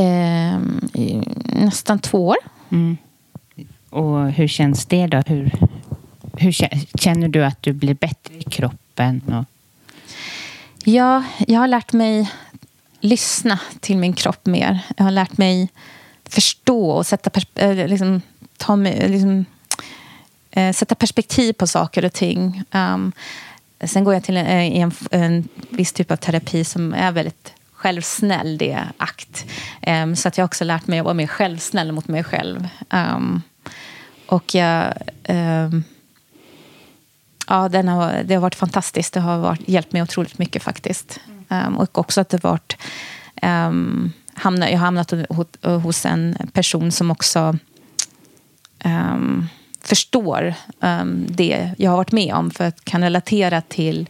[0.00, 0.58] Eh,
[1.44, 2.36] nästan två år.
[2.70, 2.96] Mm.
[3.90, 5.22] Och hur känns det då?
[5.26, 5.52] Hur,
[6.36, 6.52] hur
[6.98, 9.22] känner du att du blir bättre i kroppen?
[9.26, 9.44] Och...
[10.84, 12.30] Ja, jag har lärt mig
[13.00, 14.78] lyssna till min kropp mer.
[14.96, 15.68] Jag har lärt mig
[16.24, 18.22] förstå och sätta, eh, liksom,
[18.56, 19.44] ta mig, liksom,
[20.50, 22.62] eh, sätta perspektiv på saker och ting.
[22.70, 23.12] Um,
[23.84, 27.52] sen går jag till en, eh, en, en viss typ av terapi som är väldigt
[27.80, 29.46] självsnäll, det är akt.
[29.86, 32.68] Um, så att jag har också lärt mig att vara mer självsnäll mot mig själv.
[32.90, 33.42] Um,
[34.26, 34.94] och jag...
[35.28, 35.84] Um,
[37.46, 39.14] ja, den har, det har varit fantastiskt.
[39.14, 41.20] Det har varit, hjälpt mig otroligt mycket faktiskt.
[41.48, 42.76] Um, och också att det har varit...
[43.42, 45.12] Um, hamna, jag har hamnat
[45.82, 47.58] hos, en person som också
[48.84, 49.48] um,
[49.82, 50.54] förstår
[51.28, 52.50] det jag har varit med om.
[52.50, 54.08] För att kan relatera till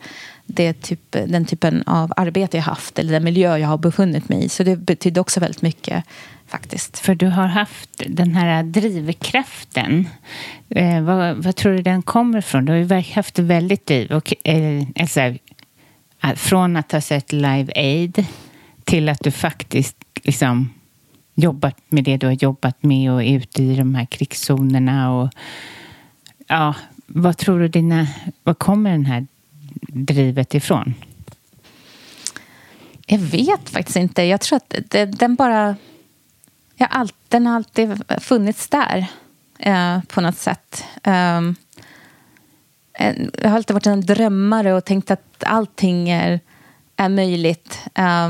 [0.54, 4.44] det typ, den typen av arbete jag haft eller den miljö jag har befunnit mig
[4.44, 4.48] i.
[4.48, 6.04] Så det betydde också väldigt mycket
[6.50, 6.98] faktiskt.
[6.98, 10.08] För du har haft den här drivkraften.
[10.68, 12.64] Eh, vad, vad, tror du den kommer ifrån?
[12.64, 14.12] Du har ju haft ett väldigt driv.
[14.12, 18.26] Och, eh, alltså, eh, från att ha sett Live Aid
[18.84, 20.70] till att du faktiskt liksom
[21.34, 25.12] jobbat med det du har jobbat med och är ute i de här krigszonerna.
[25.12, 25.30] Och,
[26.46, 26.74] ja,
[27.06, 28.06] vad tror du dina...
[28.42, 29.26] Vad kommer den här
[29.92, 30.94] drivet ifrån?
[33.06, 34.22] Jag vet faktiskt inte.
[34.22, 35.76] Jag tror att det, den bara...
[36.76, 39.06] Ja, all, den har alltid funnits där
[39.58, 40.84] eh, på något sätt.
[41.02, 41.40] Eh,
[43.32, 46.40] jag har alltid varit en drömmare och tänkt att allting är,
[46.96, 47.78] är möjligt.
[47.94, 48.28] Eh,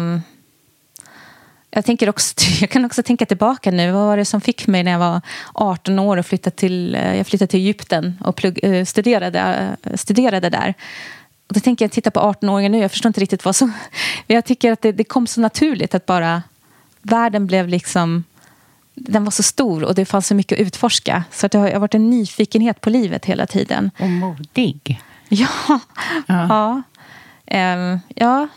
[1.71, 3.93] jag, tänker också, jag kan också tänka tillbaka nu.
[3.93, 5.21] Vad var det som fick mig när jag var
[5.53, 10.51] 18 år och flyttade till, eh, jag flyttade till Egypten och plugg, eh, studerade, studerade
[10.51, 10.75] där.
[11.51, 13.73] Och då tänker jag, titta på 18-åringar nu, jag förstår inte riktigt vad som...
[14.27, 16.43] Jag tycker att det, det, kom så naturligt att bara...
[17.03, 18.25] Världen blev liksom...
[18.95, 21.25] Den var så stor och det fanns så mycket att utforska.
[21.31, 23.91] Så att det har varit en nyfikenhet på livet hela tiden.
[24.01, 25.01] Och modig.
[25.29, 25.81] Ja.
[26.27, 26.83] Ja.
[27.47, 27.75] Ja.
[27.75, 28.49] Um, ja.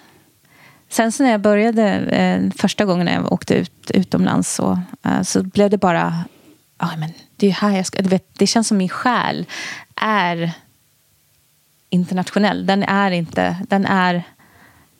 [0.89, 5.22] Sen så när jag började, uh, första gången när jag åkte ut utomlands så, uh,
[5.22, 6.24] så blev det bara...
[6.80, 8.04] Ja, men det är här jag ska...
[8.04, 9.46] Vet, det känns som min själ
[9.96, 10.54] är
[11.94, 12.66] internationell.
[12.66, 13.58] Den är inte...
[13.70, 14.24] Den är,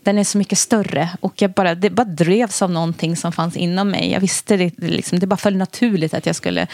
[0.04, 1.10] den är så mycket större.
[1.20, 4.12] Och jag bara, det bara drevs av någonting som fanns inom mig.
[4.12, 6.68] Jag visste det, liksom, det bara föll naturligt att jag skulle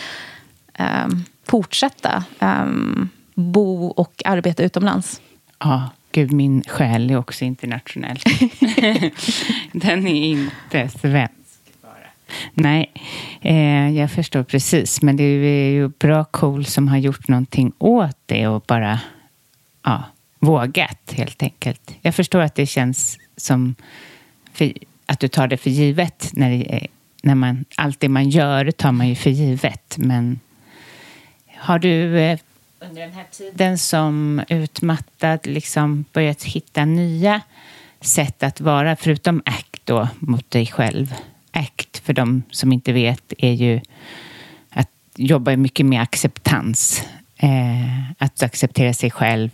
[0.80, 5.22] um, fortsätta um, bo och arbeta utomlands.
[5.60, 8.20] Ja, gud, min själ är också internationell.
[9.72, 11.34] den är inte svensk.
[12.54, 12.92] Nej,
[13.42, 15.02] eh, jag förstår precis.
[15.02, 19.00] Men det är ju bra cool som har gjort någonting åt det och bara
[19.90, 20.04] ja,
[20.40, 21.96] vågat helt enkelt.
[22.02, 23.76] Jag förstår att det känns som
[24.54, 24.74] för,
[25.06, 26.30] att du tar det för givet.
[26.34, 26.88] När, det,
[27.24, 29.98] när man, allt det man gör tar man ju för givet.
[29.98, 30.40] Men
[31.56, 32.40] har du eh,
[32.80, 37.42] under den här tiden som utmattad liksom börjat hitta nya
[38.02, 41.14] sätt att vara, förutom ACT då, mot dig själv?
[41.52, 43.82] ACT, för de som inte vet, är ju
[44.70, 47.04] att jobba mycket med acceptans.
[47.38, 49.50] Eh, att acceptera sig själv,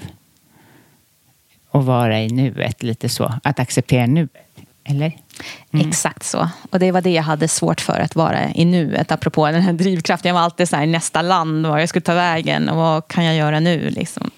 [1.76, 3.34] och vara i nuet, lite så.
[3.44, 4.30] Att acceptera nuet,
[4.84, 5.18] eller?
[5.74, 5.90] Mm.
[5.90, 6.50] Exakt så.
[6.70, 9.12] Och det var det jag hade svårt för, att vara i nuet.
[9.12, 10.30] Apropå den här drivkraften.
[10.30, 13.26] Jag var alltid så här, nästa land, var jag skulle ta vägen och vad kan
[13.26, 13.90] jag göra nu?
[13.90, 14.32] Liksom.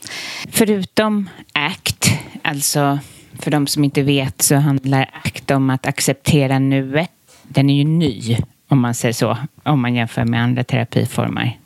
[0.52, 2.10] Förutom ACT,
[2.42, 3.00] alltså
[3.40, 7.12] för de som inte vet så handlar ACT om att acceptera nuet.
[7.44, 11.58] Den är ju ny, om man säger så, om man jämför med andra terapiformer.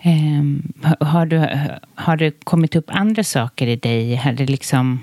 [0.00, 1.48] Eh, har, du,
[1.94, 4.14] har det kommit upp andra saker i dig?
[4.14, 5.00] Har det liksom,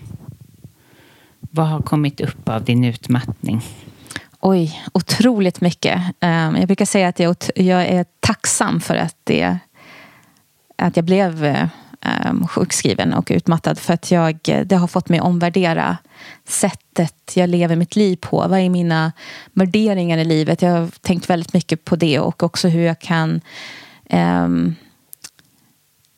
[1.39, 3.62] vad har kommit upp av din utmattning?
[4.39, 6.02] Oj, otroligt mycket.
[6.20, 9.58] Eh, jag brukar säga att jag, jag, är tacksam för att, det,
[10.78, 11.68] att jag blev eh,
[12.47, 13.80] sjukskriven och utmattad.
[13.80, 15.97] För att jag, det har fått mig att omvärdera
[16.47, 18.47] sättet jag lever mitt liv på.
[18.47, 19.12] Vad är mina
[19.54, 20.62] värderingar i livet?
[20.62, 23.41] Jag har tänkt väldigt mycket på det och också hur jag kan
[24.14, 24.76] Um,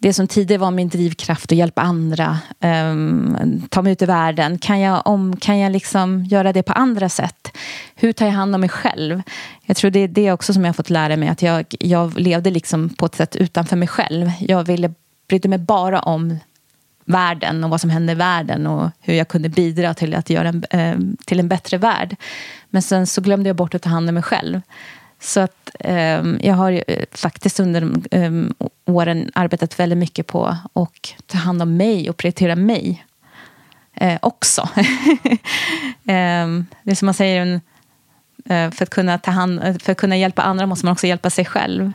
[0.03, 4.57] det som tidigare var min drivkraft att hjälpa andra, um, ta mig ut i världen.
[4.57, 7.57] Kan jag, om, kan jag liksom göra det på andra sätt?
[7.95, 9.21] Hur tar jag hand om mig själv?
[9.65, 11.29] Jag tror det är det också som jag har fått lära mig.
[11.29, 14.31] Att jag, jag levde liksom på ett sätt utanför mig själv.
[14.39, 14.93] Jag ville,
[15.27, 16.37] brydde mig bara om
[17.05, 20.47] världen och vad som hände i världen och hur jag kunde bidra till att göra
[20.47, 22.15] en, eh, till en bättre värld.
[22.69, 24.61] Men sen så glömde jag bort att ta hand om mig själv.
[25.23, 28.53] Så att um, jag har eh, faktiskt under um,
[28.85, 33.05] åren arbetat väldigt mycket på att ta hand om mig och prioritera mig
[34.01, 34.69] uh, också.
[36.03, 37.61] um, det är som man säger, en,
[38.45, 41.29] eh, för, att kunna ta hand, för att kunna hjälpa andra måste man också hjälpa
[41.29, 41.91] sig själv.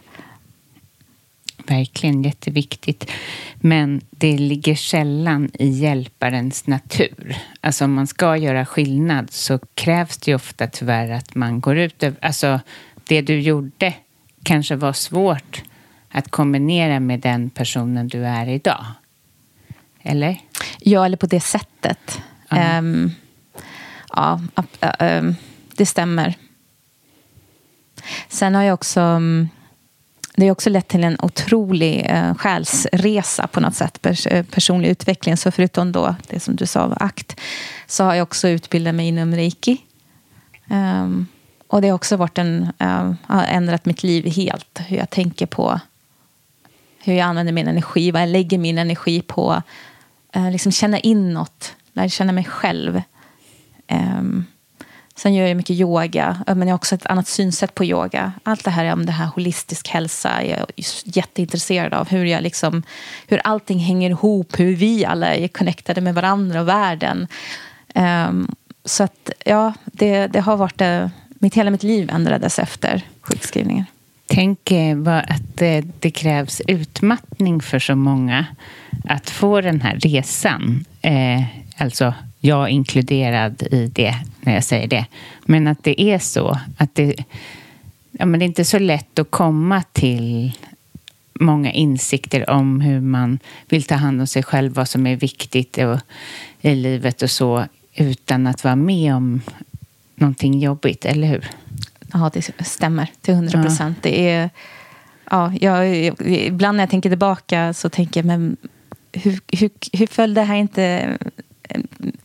[1.67, 3.11] Verkligen jätteviktigt.
[3.55, 7.37] Men det ligger sällan i hjälparens natur.
[7.61, 11.79] Alltså om man ska göra skillnad så krävs det ju ofta tyvärr att man går
[11.79, 12.19] ut över...
[12.23, 12.61] Alltså
[13.09, 13.95] det du gjorde
[14.43, 15.63] kanske var svårt
[16.11, 18.85] att kombinera med den personen du är idag.
[20.03, 20.41] Eller?
[20.79, 22.21] Ja, eller på det sättet.
[22.51, 22.85] Mm.
[22.85, 23.15] Um,
[24.13, 24.41] ja,
[25.01, 25.37] um,
[25.77, 26.35] det stämmer.
[28.29, 29.01] Sen har jag också...
[29.01, 29.49] Um,
[30.37, 34.03] det har också lett till en otrolig uh, själsresa på något sätt.
[34.03, 35.37] Pers eh, personlig utveckling.
[35.37, 37.41] Så förutom då det som du sa, akt,
[37.87, 39.81] så har jag också utbildat mig inom reiki.
[40.71, 41.27] Um,
[41.69, 44.81] och det har också varit en, äh, har ändrat mitt liv helt.
[44.87, 45.81] Hur jag tänker på
[47.09, 49.63] hur jag använder min energi, vad jag lägger min energi på.
[50.33, 53.03] Äh, liksom känna inåt, lära känna mig själv.
[53.87, 54.47] Ähm,
[55.17, 58.33] sen gör jag mycket yoga, men jag har också ett annat synsätt på yoga.
[58.43, 60.67] Allt det här om det här holistisk hälsa är jag
[61.05, 62.09] jätteintresserad av.
[62.09, 62.83] Hur, jag liksom,
[63.27, 67.27] hur allting hänger ihop, hur vi alla är connectade med varandra och världen.
[67.95, 68.55] Ähm,
[68.85, 71.09] så att, ja, det, det har varit Äh,
[71.39, 73.85] mitt, hela mitt liv ändrades efter sjukskrivningen.
[74.27, 78.47] Tänk eh, att det, det, krävs utmattning för så många
[79.05, 80.85] att få den här resan.
[81.03, 81.43] Eh,
[81.77, 85.07] alltså, jag inkluderad i det när jag säger det.
[85.45, 86.59] Men att det är så.
[86.77, 87.15] Att det,
[88.13, 90.53] ja, men det är inte så lätt att komma till
[91.41, 95.79] många insikter om hur man vill ta hand om sig själv, vad som är viktigt
[95.79, 95.99] och,
[96.61, 97.65] i livet och så,
[97.95, 99.43] utan att vara med om
[100.21, 101.51] någonting jobbigt, eller hur?
[102.13, 103.99] Ja, det stämmer till hundra procent.
[104.03, 104.11] Ja.
[104.11, 104.51] Det är,
[105.31, 105.97] ja, jag,
[106.29, 108.57] ibland när jag tänker tillbaka så tänker jag, men
[109.13, 111.17] hur, hur, hur föll det här inte...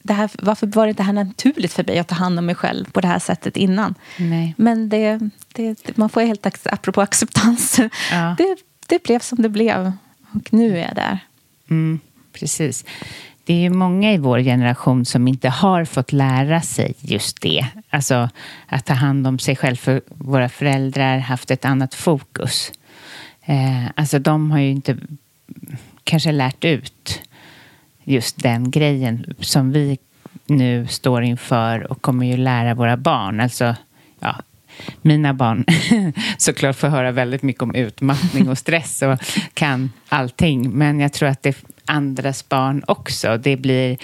[0.02, 2.56] Det här, varför var det inte här naturligt för mig att ta hand om mig
[2.56, 3.96] själv på det här sättet innan?
[4.18, 4.54] Nej.
[4.58, 7.80] Men det, det, man får helt, apropå acceptans,
[8.12, 8.36] ja.
[8.38, 9.92] det, det blev som det blev.
[10.34, 11.20] Och nu är jag där.
[11.70, 12.00] Mm,
[12.34, 12.86] precis
[13.46, 17.66] det är ju många i vår generation som inte har fått lära sig just det.
[17.90, 18.30] Alltså
[18.68, 19.76] att ta hand om sig själv.
[19.76, 22.72] För våra föräldrar haft ett annat fokus.
[23.46, 24.98] Eh, alltså de har ju inte
[26.04, 27.22] kanske lärt ut
[28.04, 29.98] just den grejen som vi
[30.46, 33.40] nu står inför och kommer ju lära våra barn.
[33.40, 33.76] Alltså,
[34.20, 34.36] ja,
[35.02, 35.66] mina barn
[36.38, 39.20] såklart får höra väldigt mycket om utmattning och stress och
[39.54, 40.70] kan allting.
[40.70, 43.38] Men jag tror att det andras barn också.
[43.38, 43.98] Det blir,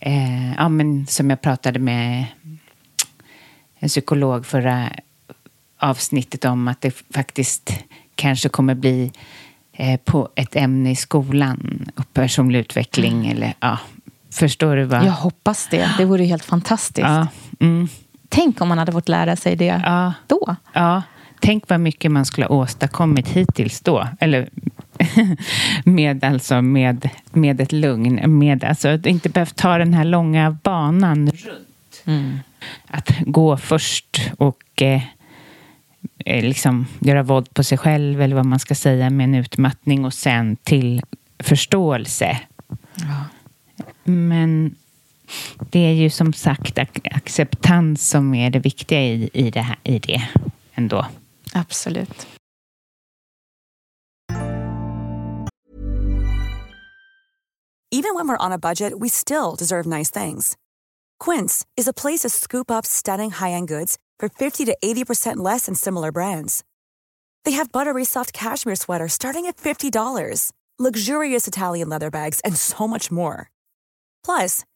[0.00, 2.26] eh, ja, men som jag pratade med
[3.78, 4.90] en psykolog förra
[5.78, 7.72] avsnittet om att det faktiskt
[8.14, 9.12] kanske kommer bli
[9.72, 13.18] eh, på ett ämne i skolan och personlig utveckling.
[13.18, 13.36] Mm.
[13.36, 13.78] Eller, ja,
[14.30, 14.84] förstår du?
[14.84, 15.04] vad?
[15.04, 15.90] Jag hoppas det.
[15.98, 17.08] Det vore helt fantastiskt.
[17.08, 17.28] Ja,
[17.60, 17.88] mm.
[18.32, 20.56] Tänk om man hade fått lära sig det ja, då.
[20.72, 21.02] Ja.
[21.40, 24.08] Tänk vad mycket man skulle ha åstadkommit hittills då.
[24.20, 24.48] Eller
[25.84, 28.38] med, alltså med, med ett lugn.
[28.38, 32.02] Med, alltså, inte behövt ta den här långa banan runt.
[32.04, 32.38] Mm.
[32.86, 35.02] Att gå först och eh,
[36.24, 40.04] eh, liksom göra våld på sig själv eller vad man ska säga med en utmattning
[40.04, 41.02] och sen till
[41.38, 42.40] förståelse.
[42.94, 43.24] Ja.
[44.04, 44.74] Men
[45.70, 46.78] det är ju som sagt
[47.10, 50.22] acceptans som är det viktiga i, i, det, här, i det
[50.74, 51.06] ändå.
[51.52, 52.26] Absolut.
[57.92, 60.56] Even when we're on a budget we still deserve nice things.
[61.18, 65.66] Quince is a place to scoop up stunning high-end goods for 50 to 80% less
[65.66, 66.62] than similar brands.
[67.44, 72.86] They have buttery soft cashmere sweaters starting at $50, luxurious Italian leather bags, and so
[72.86, 73.50] much more.
[74.24, 74.64] Plus,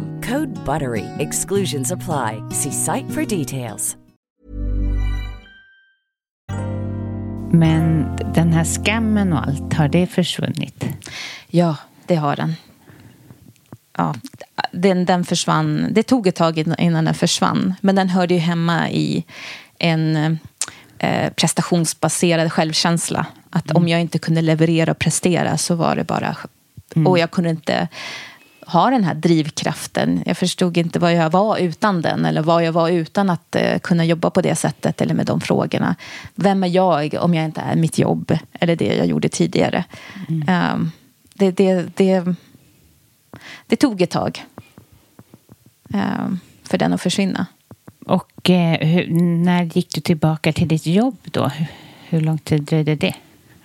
[0.00, 1.04] Code BUTTERY.
[1.18, 2.42] Exclusions apply.
[2.50, 3.96] See site for details.
[7.52, 10.84] Men den här skammen och allt, har det försvunnit?
[11.48, 11.76] Ja,
[12.06, 12.54] det har den.
[13.96, 14.14] Ja,
[14.72, 15.88] den, den försvann.
[15.90, 17.74] Det tog ett tag innan den försvann.
[17.80, 19.24] Men den hörde ju hemma i
[19.78, 20.38] en
[20.98, 23.26] eh, prestationsbaserad självkänsla.
[23.50, 23.82] Att Mm.
[23.82, 26.36] om jag inte kunde leverera och prestera så var det bara...
[26.94, 27.06] Mm.
[27.06, 27.88] Och jag kunde inte
[28.66, 30.22] ha den här drivkraften.
[30.26, 32.24] Jag förstod inte vad jag var utan den.
[32.24, 35.00] Eller vad jag var utan att eh, kunna jobba på det sättet.
[35.00, 35.96] Eller med de frågorna.
[36.34, 38.38] Vem är jag om jag inte är mitt jobb?
[38.52, 39.84] Eller det jag gjorde tidigare.
[40.28, 40.92] Um,
[41.34, 42.34] det, det, det,
[43.66, 44.44] det tog ett tag.
[45.94, 47.46] um, för den att försvinna.
[48.06, 49.06] Och eh, hur,
[49.44, 51.48] när gick du tillbaka till ditt jobb då?
[51.48, 51.66] Hur,
[52.08, 53.14] hur lång tid dröjde det?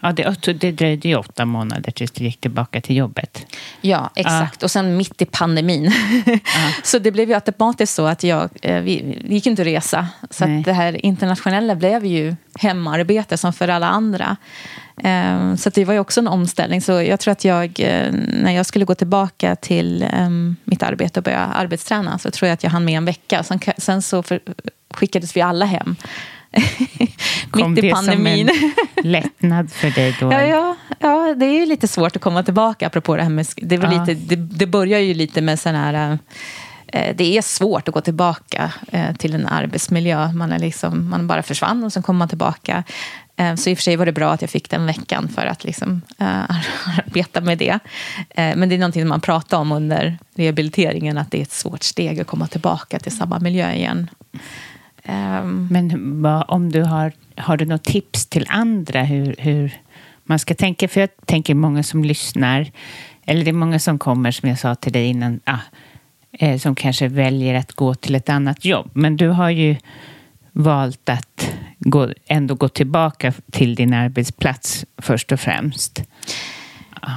[0.02, 3.46] Ja, det, det dröjde ju åtta månader tills du gick tillbaka till jobbet.
[3.82, 4.64] Ja, exakt.
[4.64, 5.94] Och sen mitt i pandemin.
[6.84, 10.08] så det blev ju automatiskt så att jag, eh, vi, vi gick inte att resa.
[10.30, 14.38] Så att det här internationella blev ju hemarbete som för alla andra.
[15.04, 16.82] Eh, Så det var ju också en omställning.
[16.82, 20.30] Så jag tror att jag, eh, när jag skulle gå tillbaka till eh,
[20.64, 23.44] mitt arbete och börja arbetsträna så tror jag att jag hann med en vecka.
[23.78, 24.40] Sen, så för,
[24.94, 25.96] skickades vi alla hem.
[27.52, 28.48] Kom mitt i det pandemin.
[28.48, 30.32] som en lättnad för dig då?
[30.32, 33.48] Ja, ja, ja, det är ju lite svårt att komma tillbaka apropå det här med...
[33.56, 34.00] Det, var Ja.
[34.06, 36.18] lite, det, det börjar ju lite med sån här...
[36.88, 40.32] eh, Det är svårt att gå tillbaka eh, till en arbetsmiljö.
[40.34, 42.84] Man, är liksom, man bara försvann och sen kommer man tillbaka.
[43.38, 45.46] Eh, Så i och för sig var det bra att jag fick den veckan för
[45.46, 46.28] att liksom, eh,
[47.08, 47.80] arbeta med det.
[48.30, 51.84] Eh, Men det är någonting man pratar om under rehabiliteringen, att det är ett svårt
[51.84, 54.10] steg att komma tillbaka till samma miljö igen.
[55.04, 59.82] Ehm, Men vad, om du har, har du något tips till andra hur, hur
[60.24, 60.88] man ska tänka?
[60.88, 62.72] För jag tänker många som lyssnar,
[63.26, 65.60] eller det är många som kommer som jag sa till dig innan, ah,
[66.32, 68.90] eh, som kanske väljer att gå till ett annat jobb.
[68.94, 69.76] Men du har ju
[70.52, 76.04] valt att gå, ändå gå tillbaka till din arbetsplats först och främst.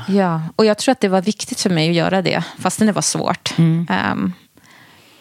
[0.09, 2.93] Ja, och jag tror att det var viktigt för mig att göra det, fastän det
[2.93, 3.55] var svårt.
[3.89, 4.33] Ehm,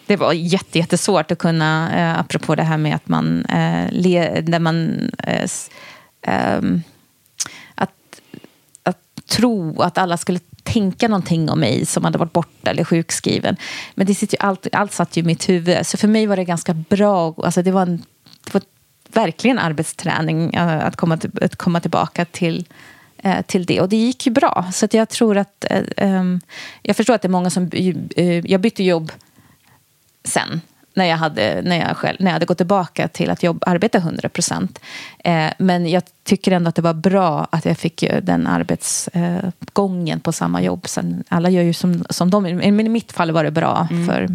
[0.07, 4.41] det var jätte, jättesvårt att kunna, eh, apropå det här med att man, eh, le,
[4.41, 5.69] där man eh, s-
[6.21, 6.81] ehm,
[7.75, 8.21] att,
[8.83, 8.97] att
[9.27, 13.57] tro att alla skulle tänka någonting om mig som hade varit borta eller sjukskriven.
[13.95, 15.85] Men det sitter ju allt, allt satt ju i mitt huvud.
[15.87, 17.33] Så för mig var det ganska bra.
[17.37, 17.97] Alltså det, var en,
[18.45, 18.61] det var
[19.13, 22.65] verkligen arbetsträning eh, att komma, till, att komma tillbaka till,
[23.17, 23.81] eh, till det.
[23.81, 24.65] Och det gick ju bra.
[24.73, 25.65] Så att jag tror att...
[25.69, 26.41] eh, ehm,
[26.81, 27.69] jag förstår att det är många som...
[28.15, 29.11] eh, jag bytte jobb
[30.23, 30.61] sen.
[30.95, 33.97] När jag, hade, när, jag själv, när jag hade gått tillbaka till att jobb, arbeta
[33.97, 34.79] 100 procent.
[35.23, 40.21] Eh, men jag tycker ändå att det var bra att jag fick den arbetsgången eh,
[40.21, 40.87] på samma jobb.
[40.87, 42.43] Sen, alla gör ju som, som de.
[42.43, 44.27] Men i mitt fall var det bra för,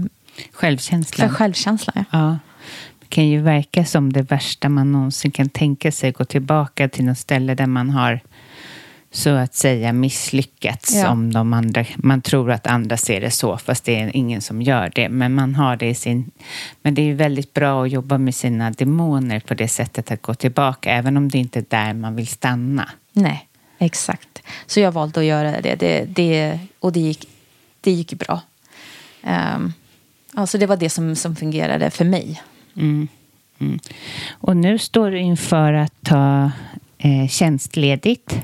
[0.52, 1.28] Självkänslan.
[1.28, 1.94] för självkänslan.
[1.96, 2.04] Ja.
[2.18, 2.38] Ja.
[3.00, 6.12] Det kan ju verka som det värsta man någonsin kan tänka sig.
[6.12, 8.20] Gå tillbaka till något ställe där man har
[9.10, 10.94] så att säga misslyckats.
[10.94, 11.10] Ja.
[11.10, 14.62] Om de andra, man tror att andra ser det så, fast det är ingen som
[14.62, 15.08] gör det.
[15.08, 16.30] Men man har det i sin...
[16.82, 20.34] Men det är väldigt bra att jobba med sina demoner på det sättet att gå
[20.34, 22.88] tillbaka, även om det inte är där man vill stanna.
[23.12, 23.48] Nej,
[23.78, 24.42] exakt.
[24.66, 25.74] Så jag valde att göra det.
[25.74, 27.28] det, det och det gick,
[27.80, 28.40] det gick bra.
[29.22, 29.72] Um,
[30.34, 32.42] alltså det var det som, som fungerade för mig.
[32.76, 33.08] Mm.
[33.60, 33.78] Mm.
[34.30, 36.50] Och nu står du inför att ta
[36.98, 38.42] eh, tjänstledigt.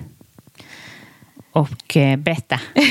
[1.55, 2.61] Och eh, berätta.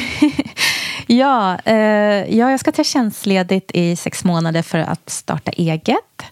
[1.07, 6.24] Ja, eh, ja, jag ska ta tjänstledigt i sex månader för att starta eget.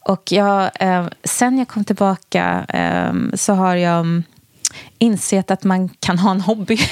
[0.00, 4.24] Och jag, eh, sen jag kom tillbaka eh, så har jag mm,
[4.98, 6.78] insett att man kan ha en hobby.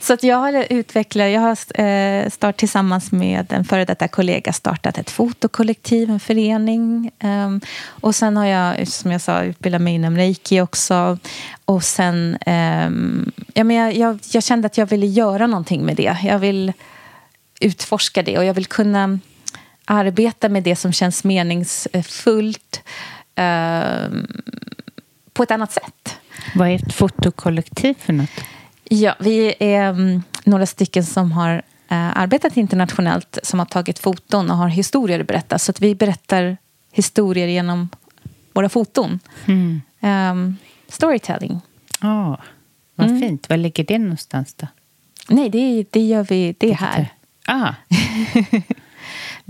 [0.00, 4.52] Så att jag har utvecklat, jag har eh, start, tillsammans med en före detta kollega
[4.52, 7.10] startat ett fotokollektiv, en förening.
[7.18, 11.18] Ehm, och sen har jag, som jag sa, utbildat mig inom reiki också.
[11.64, 15.96] Och sen, ehm, ja, men jag, jag, jag, kände att jag ville göra någonting med
[15.96, 16.16] det.
[16.22, 16.72] Jag vill
[17.60, 19.18] utforska det och jag vill kunna
[19.84, 22.82] arbeta med det som känns meningsfullt
[23.34, 24.26] ehm,
[25.40, 26.18] på ett annat sätt.
[26.54, 28.30] Vad är ett fotokollektiv för något?
[28.84, 34.50] Ja, vi är um, några stycken som har uh, arbetat internationellt som har tagit foton
[34.50, 35.58] och har historier att berätta.
[35.58, 36.56] Så att vi berättar
[36.92, 37.88] historier genom
[38.52, 39.20] våra foton.
[39.46, 39.82] Mm.
[40.00, 40.56] Um,
[40.88, 41.60] storytelling.
[42.02, 42.36] Oh,
[42.94, 43.20] vad mm.
[43.20, 43.48] fint.
[43.48, 44.66] Var ligger det någonstans då?
[45.28, 46.54] Nej, det, det gör vi.
[46.58, 47.08] Det är här.
[47.46, 47.74] Ah.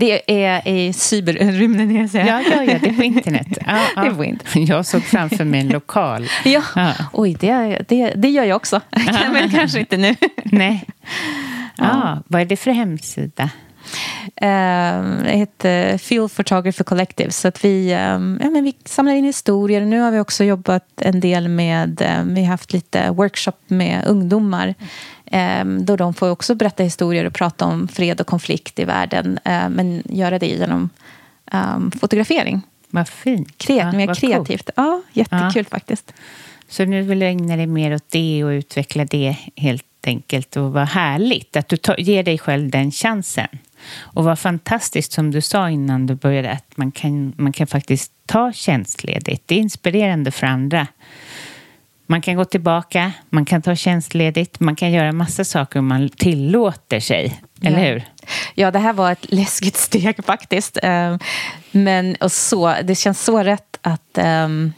[0.01, 2.25] Det är i cyberrymden, jag säger.
[2.25, 3.47] Ja, ja, ja, det är på internet.
[3.67, 4.01] Ja, ja.
[4.01, 4.69] Det är på internet.
[4.69, 6.27] Jag såg framför mig en lokal.
[6.45, 6.93] Ja, ja.
[7.13, 8.81] oj, det, det, det gör jag också.
[9.31, 10.15] Men kanske inte nu.
[10.43, 10.85] Nej.
[11.77, 12.23] Ja.
[12.27, 13.43] Vad är det för hemsida?
[14.41, 17.31] Uh, det heter Field Photography Collective.
[17.31, 19.81] Så att vi, um, ja, men vi samlar in historier.
[19.81, 22.01] Nu har vi också jobbat en del med...
[22.19, 24.75] Um, vi har haft lite workshop med ungdomar Ehm,
[25.79, 29.39] då de får också berätta historier och prata om fred och konflikt i världen.
[29.43, 30.89] Eh, men göra det genom
[31.51, 32.61] um, fotografering.
[32.89, 33.57] Vad fint.
[33.57, 34.69] Kreat, ja, mer kreativt.
[34.75, 34.85] Cool.
[34.85, 35.75] Ja, jättekul ja.
[35.77, 36.13] faktiskt.
[36.67, 40.57] Så nu vill du ägna dig mer åt det och utveckla det helt enkelt.
[40.57, 43.47] Och vad härligt att du ger dig själv den chansen.
[43.97, 48.11] Och vad fantastiskt som du sa innan du började att man kan, man kan faktiskt
[48.25, 49.47] ta tjänstledigt.
[49.47, 50.87] Det är inspirerande för andra.
[52.11, 56.09] Man kan gå tillbaka, man kan ta tjänstledigt, man kan göra massa saker om man
[56.09, 57.41] tillåter sig.
[57.61, 58.03] Eller hur?
[58.55, 60.77] Ja, det här var ett läskigt steg faktiskt.
[60.83, 61.19] Ehm,
[61.71, 64.73] men och så, det känns så rätt att um,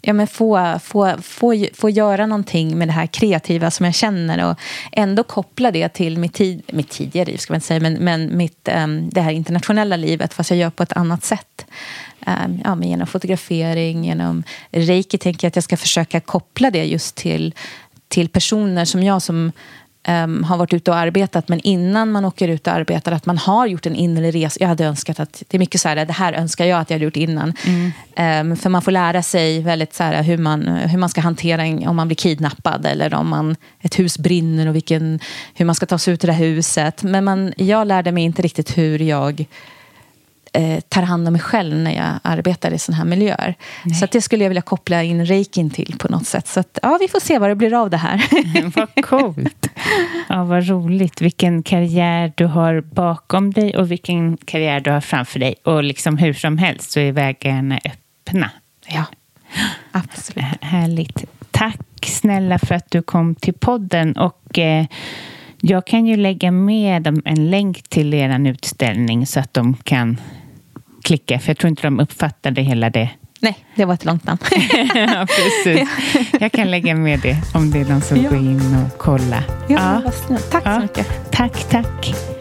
[0.00, 4.50] ja, men få, få, få, få göra någonting med det här kreativa som jag känner
[4.50, 4.58] och
[4.92, 8.36] ändå koppla det till mitt, tid, mitt tidigare liv, ska man inte säga, men, men
[8.36, 11.66] mitt, um, det här internationella livet fast jag gör på ett annat sätt.
[12.26, 16.84] Um, ja, men genom fotografering, genom reiki tänker jag att jag ska försöka koppla det
[16.84, 17.54] just till,
[18.08, 19.52] till personer som jag som
[20.08, 23.38] um, har varit ute och arbetat men innan man åker ut och arbetar att man
[23.38, 24.56] har gjort en inre resa.
[24.60, 26.94] Jag hade önskat att, det är mycket så här, det här önskar jag att jag
[26.94, 27.52] hade gjort innan.
[27.66, 28.50] Mm.
[28.50, 31.64] Um, för man får lära sig väldigt så här, hur, man, hur man ska hantera
[31.64, 35.20] en, om man blir kidnappad eller om man, ett hus brinner och vilken,
[35.54, 37.02] hur man ska ta sig ut ur det huset.
[37.02, 39.46] Men man, jag lärde mig inte riktigt hur jag
[40.54, 43.54] eh, tar hand om mig själv när jag arbetar i sådana här miljöer.
[43.84, 43.94] Nej.
[43.94, 46.46] Så det skulle jag vilja koppla in reikin till på något sätt.
[46.46, 48.24] Så att, ja, vi får se vad det blir av det här.
[48.76, 49.68] vad coolt!
[50.28, 51.20] Ja, vad roligt.
[51.20, 55.54] Vilken karriär du har bakom dig och vilken karriär du har framför dig.
[55.64, 58.50] Och liksom hur som helst så är vägarna öppna.
[58.86, 59.04] Ja,
[59.92, 60.44] absolut.
[60.60, 61.24] Härligt.
[61.50, 64.16] Tack snälla för att du kom till podden.
[64.16, 64.58] Och...
[64.58, 64.86] Eh,
[65.66, 70.20] jag kan ju lägga med en länk till er utställning så att de kan
[71.04, 73.10] klicka, för jag tror inte de uppfattade hela det.
[73.40, 74.38] Nej, det var ett långt namn.
[74.94, 75.88] ja, precis.
[76.40, 78.30] Jag kan lägga med det om det är någon som ja.
[78.30, 79.44] går in och kollar.
[79.68, 80.38] Ja, ja.
[80.50, 80.74] Tack ja.
[80.74, 81.32] så mycket.
[81.32, 81.68] Tack.
[81.70, 82.33] Tack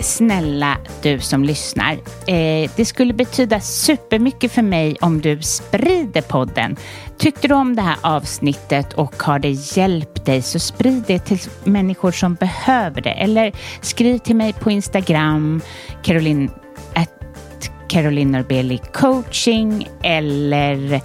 [0.00, 1.92] snälla du som lyssnar.
[2.26, 6.76] Eh, det skulle betyda supermycket för mig om du sprider podden.
[7.18, 11.38] Tyckte du om det här avsnittet och har det hjälpt dig så sprid det till
[11.64, 13.10] människor som behöver det.
[13.10, 15.60] Eller skriv till mig på Instagram,
[16.02, 16.50] Caroline,
[17.88, 21.00] Caroline Norbeli coaching eller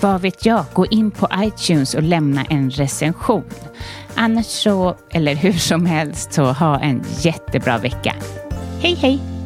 [0.00, 3.44] vad vet jag, gå in på iTunes och lämna en recension.
[4.20, 8.14] Annars så, eller hur som helst, så ha en jättebra vecka.
[8.80, 9.37] Hej hej!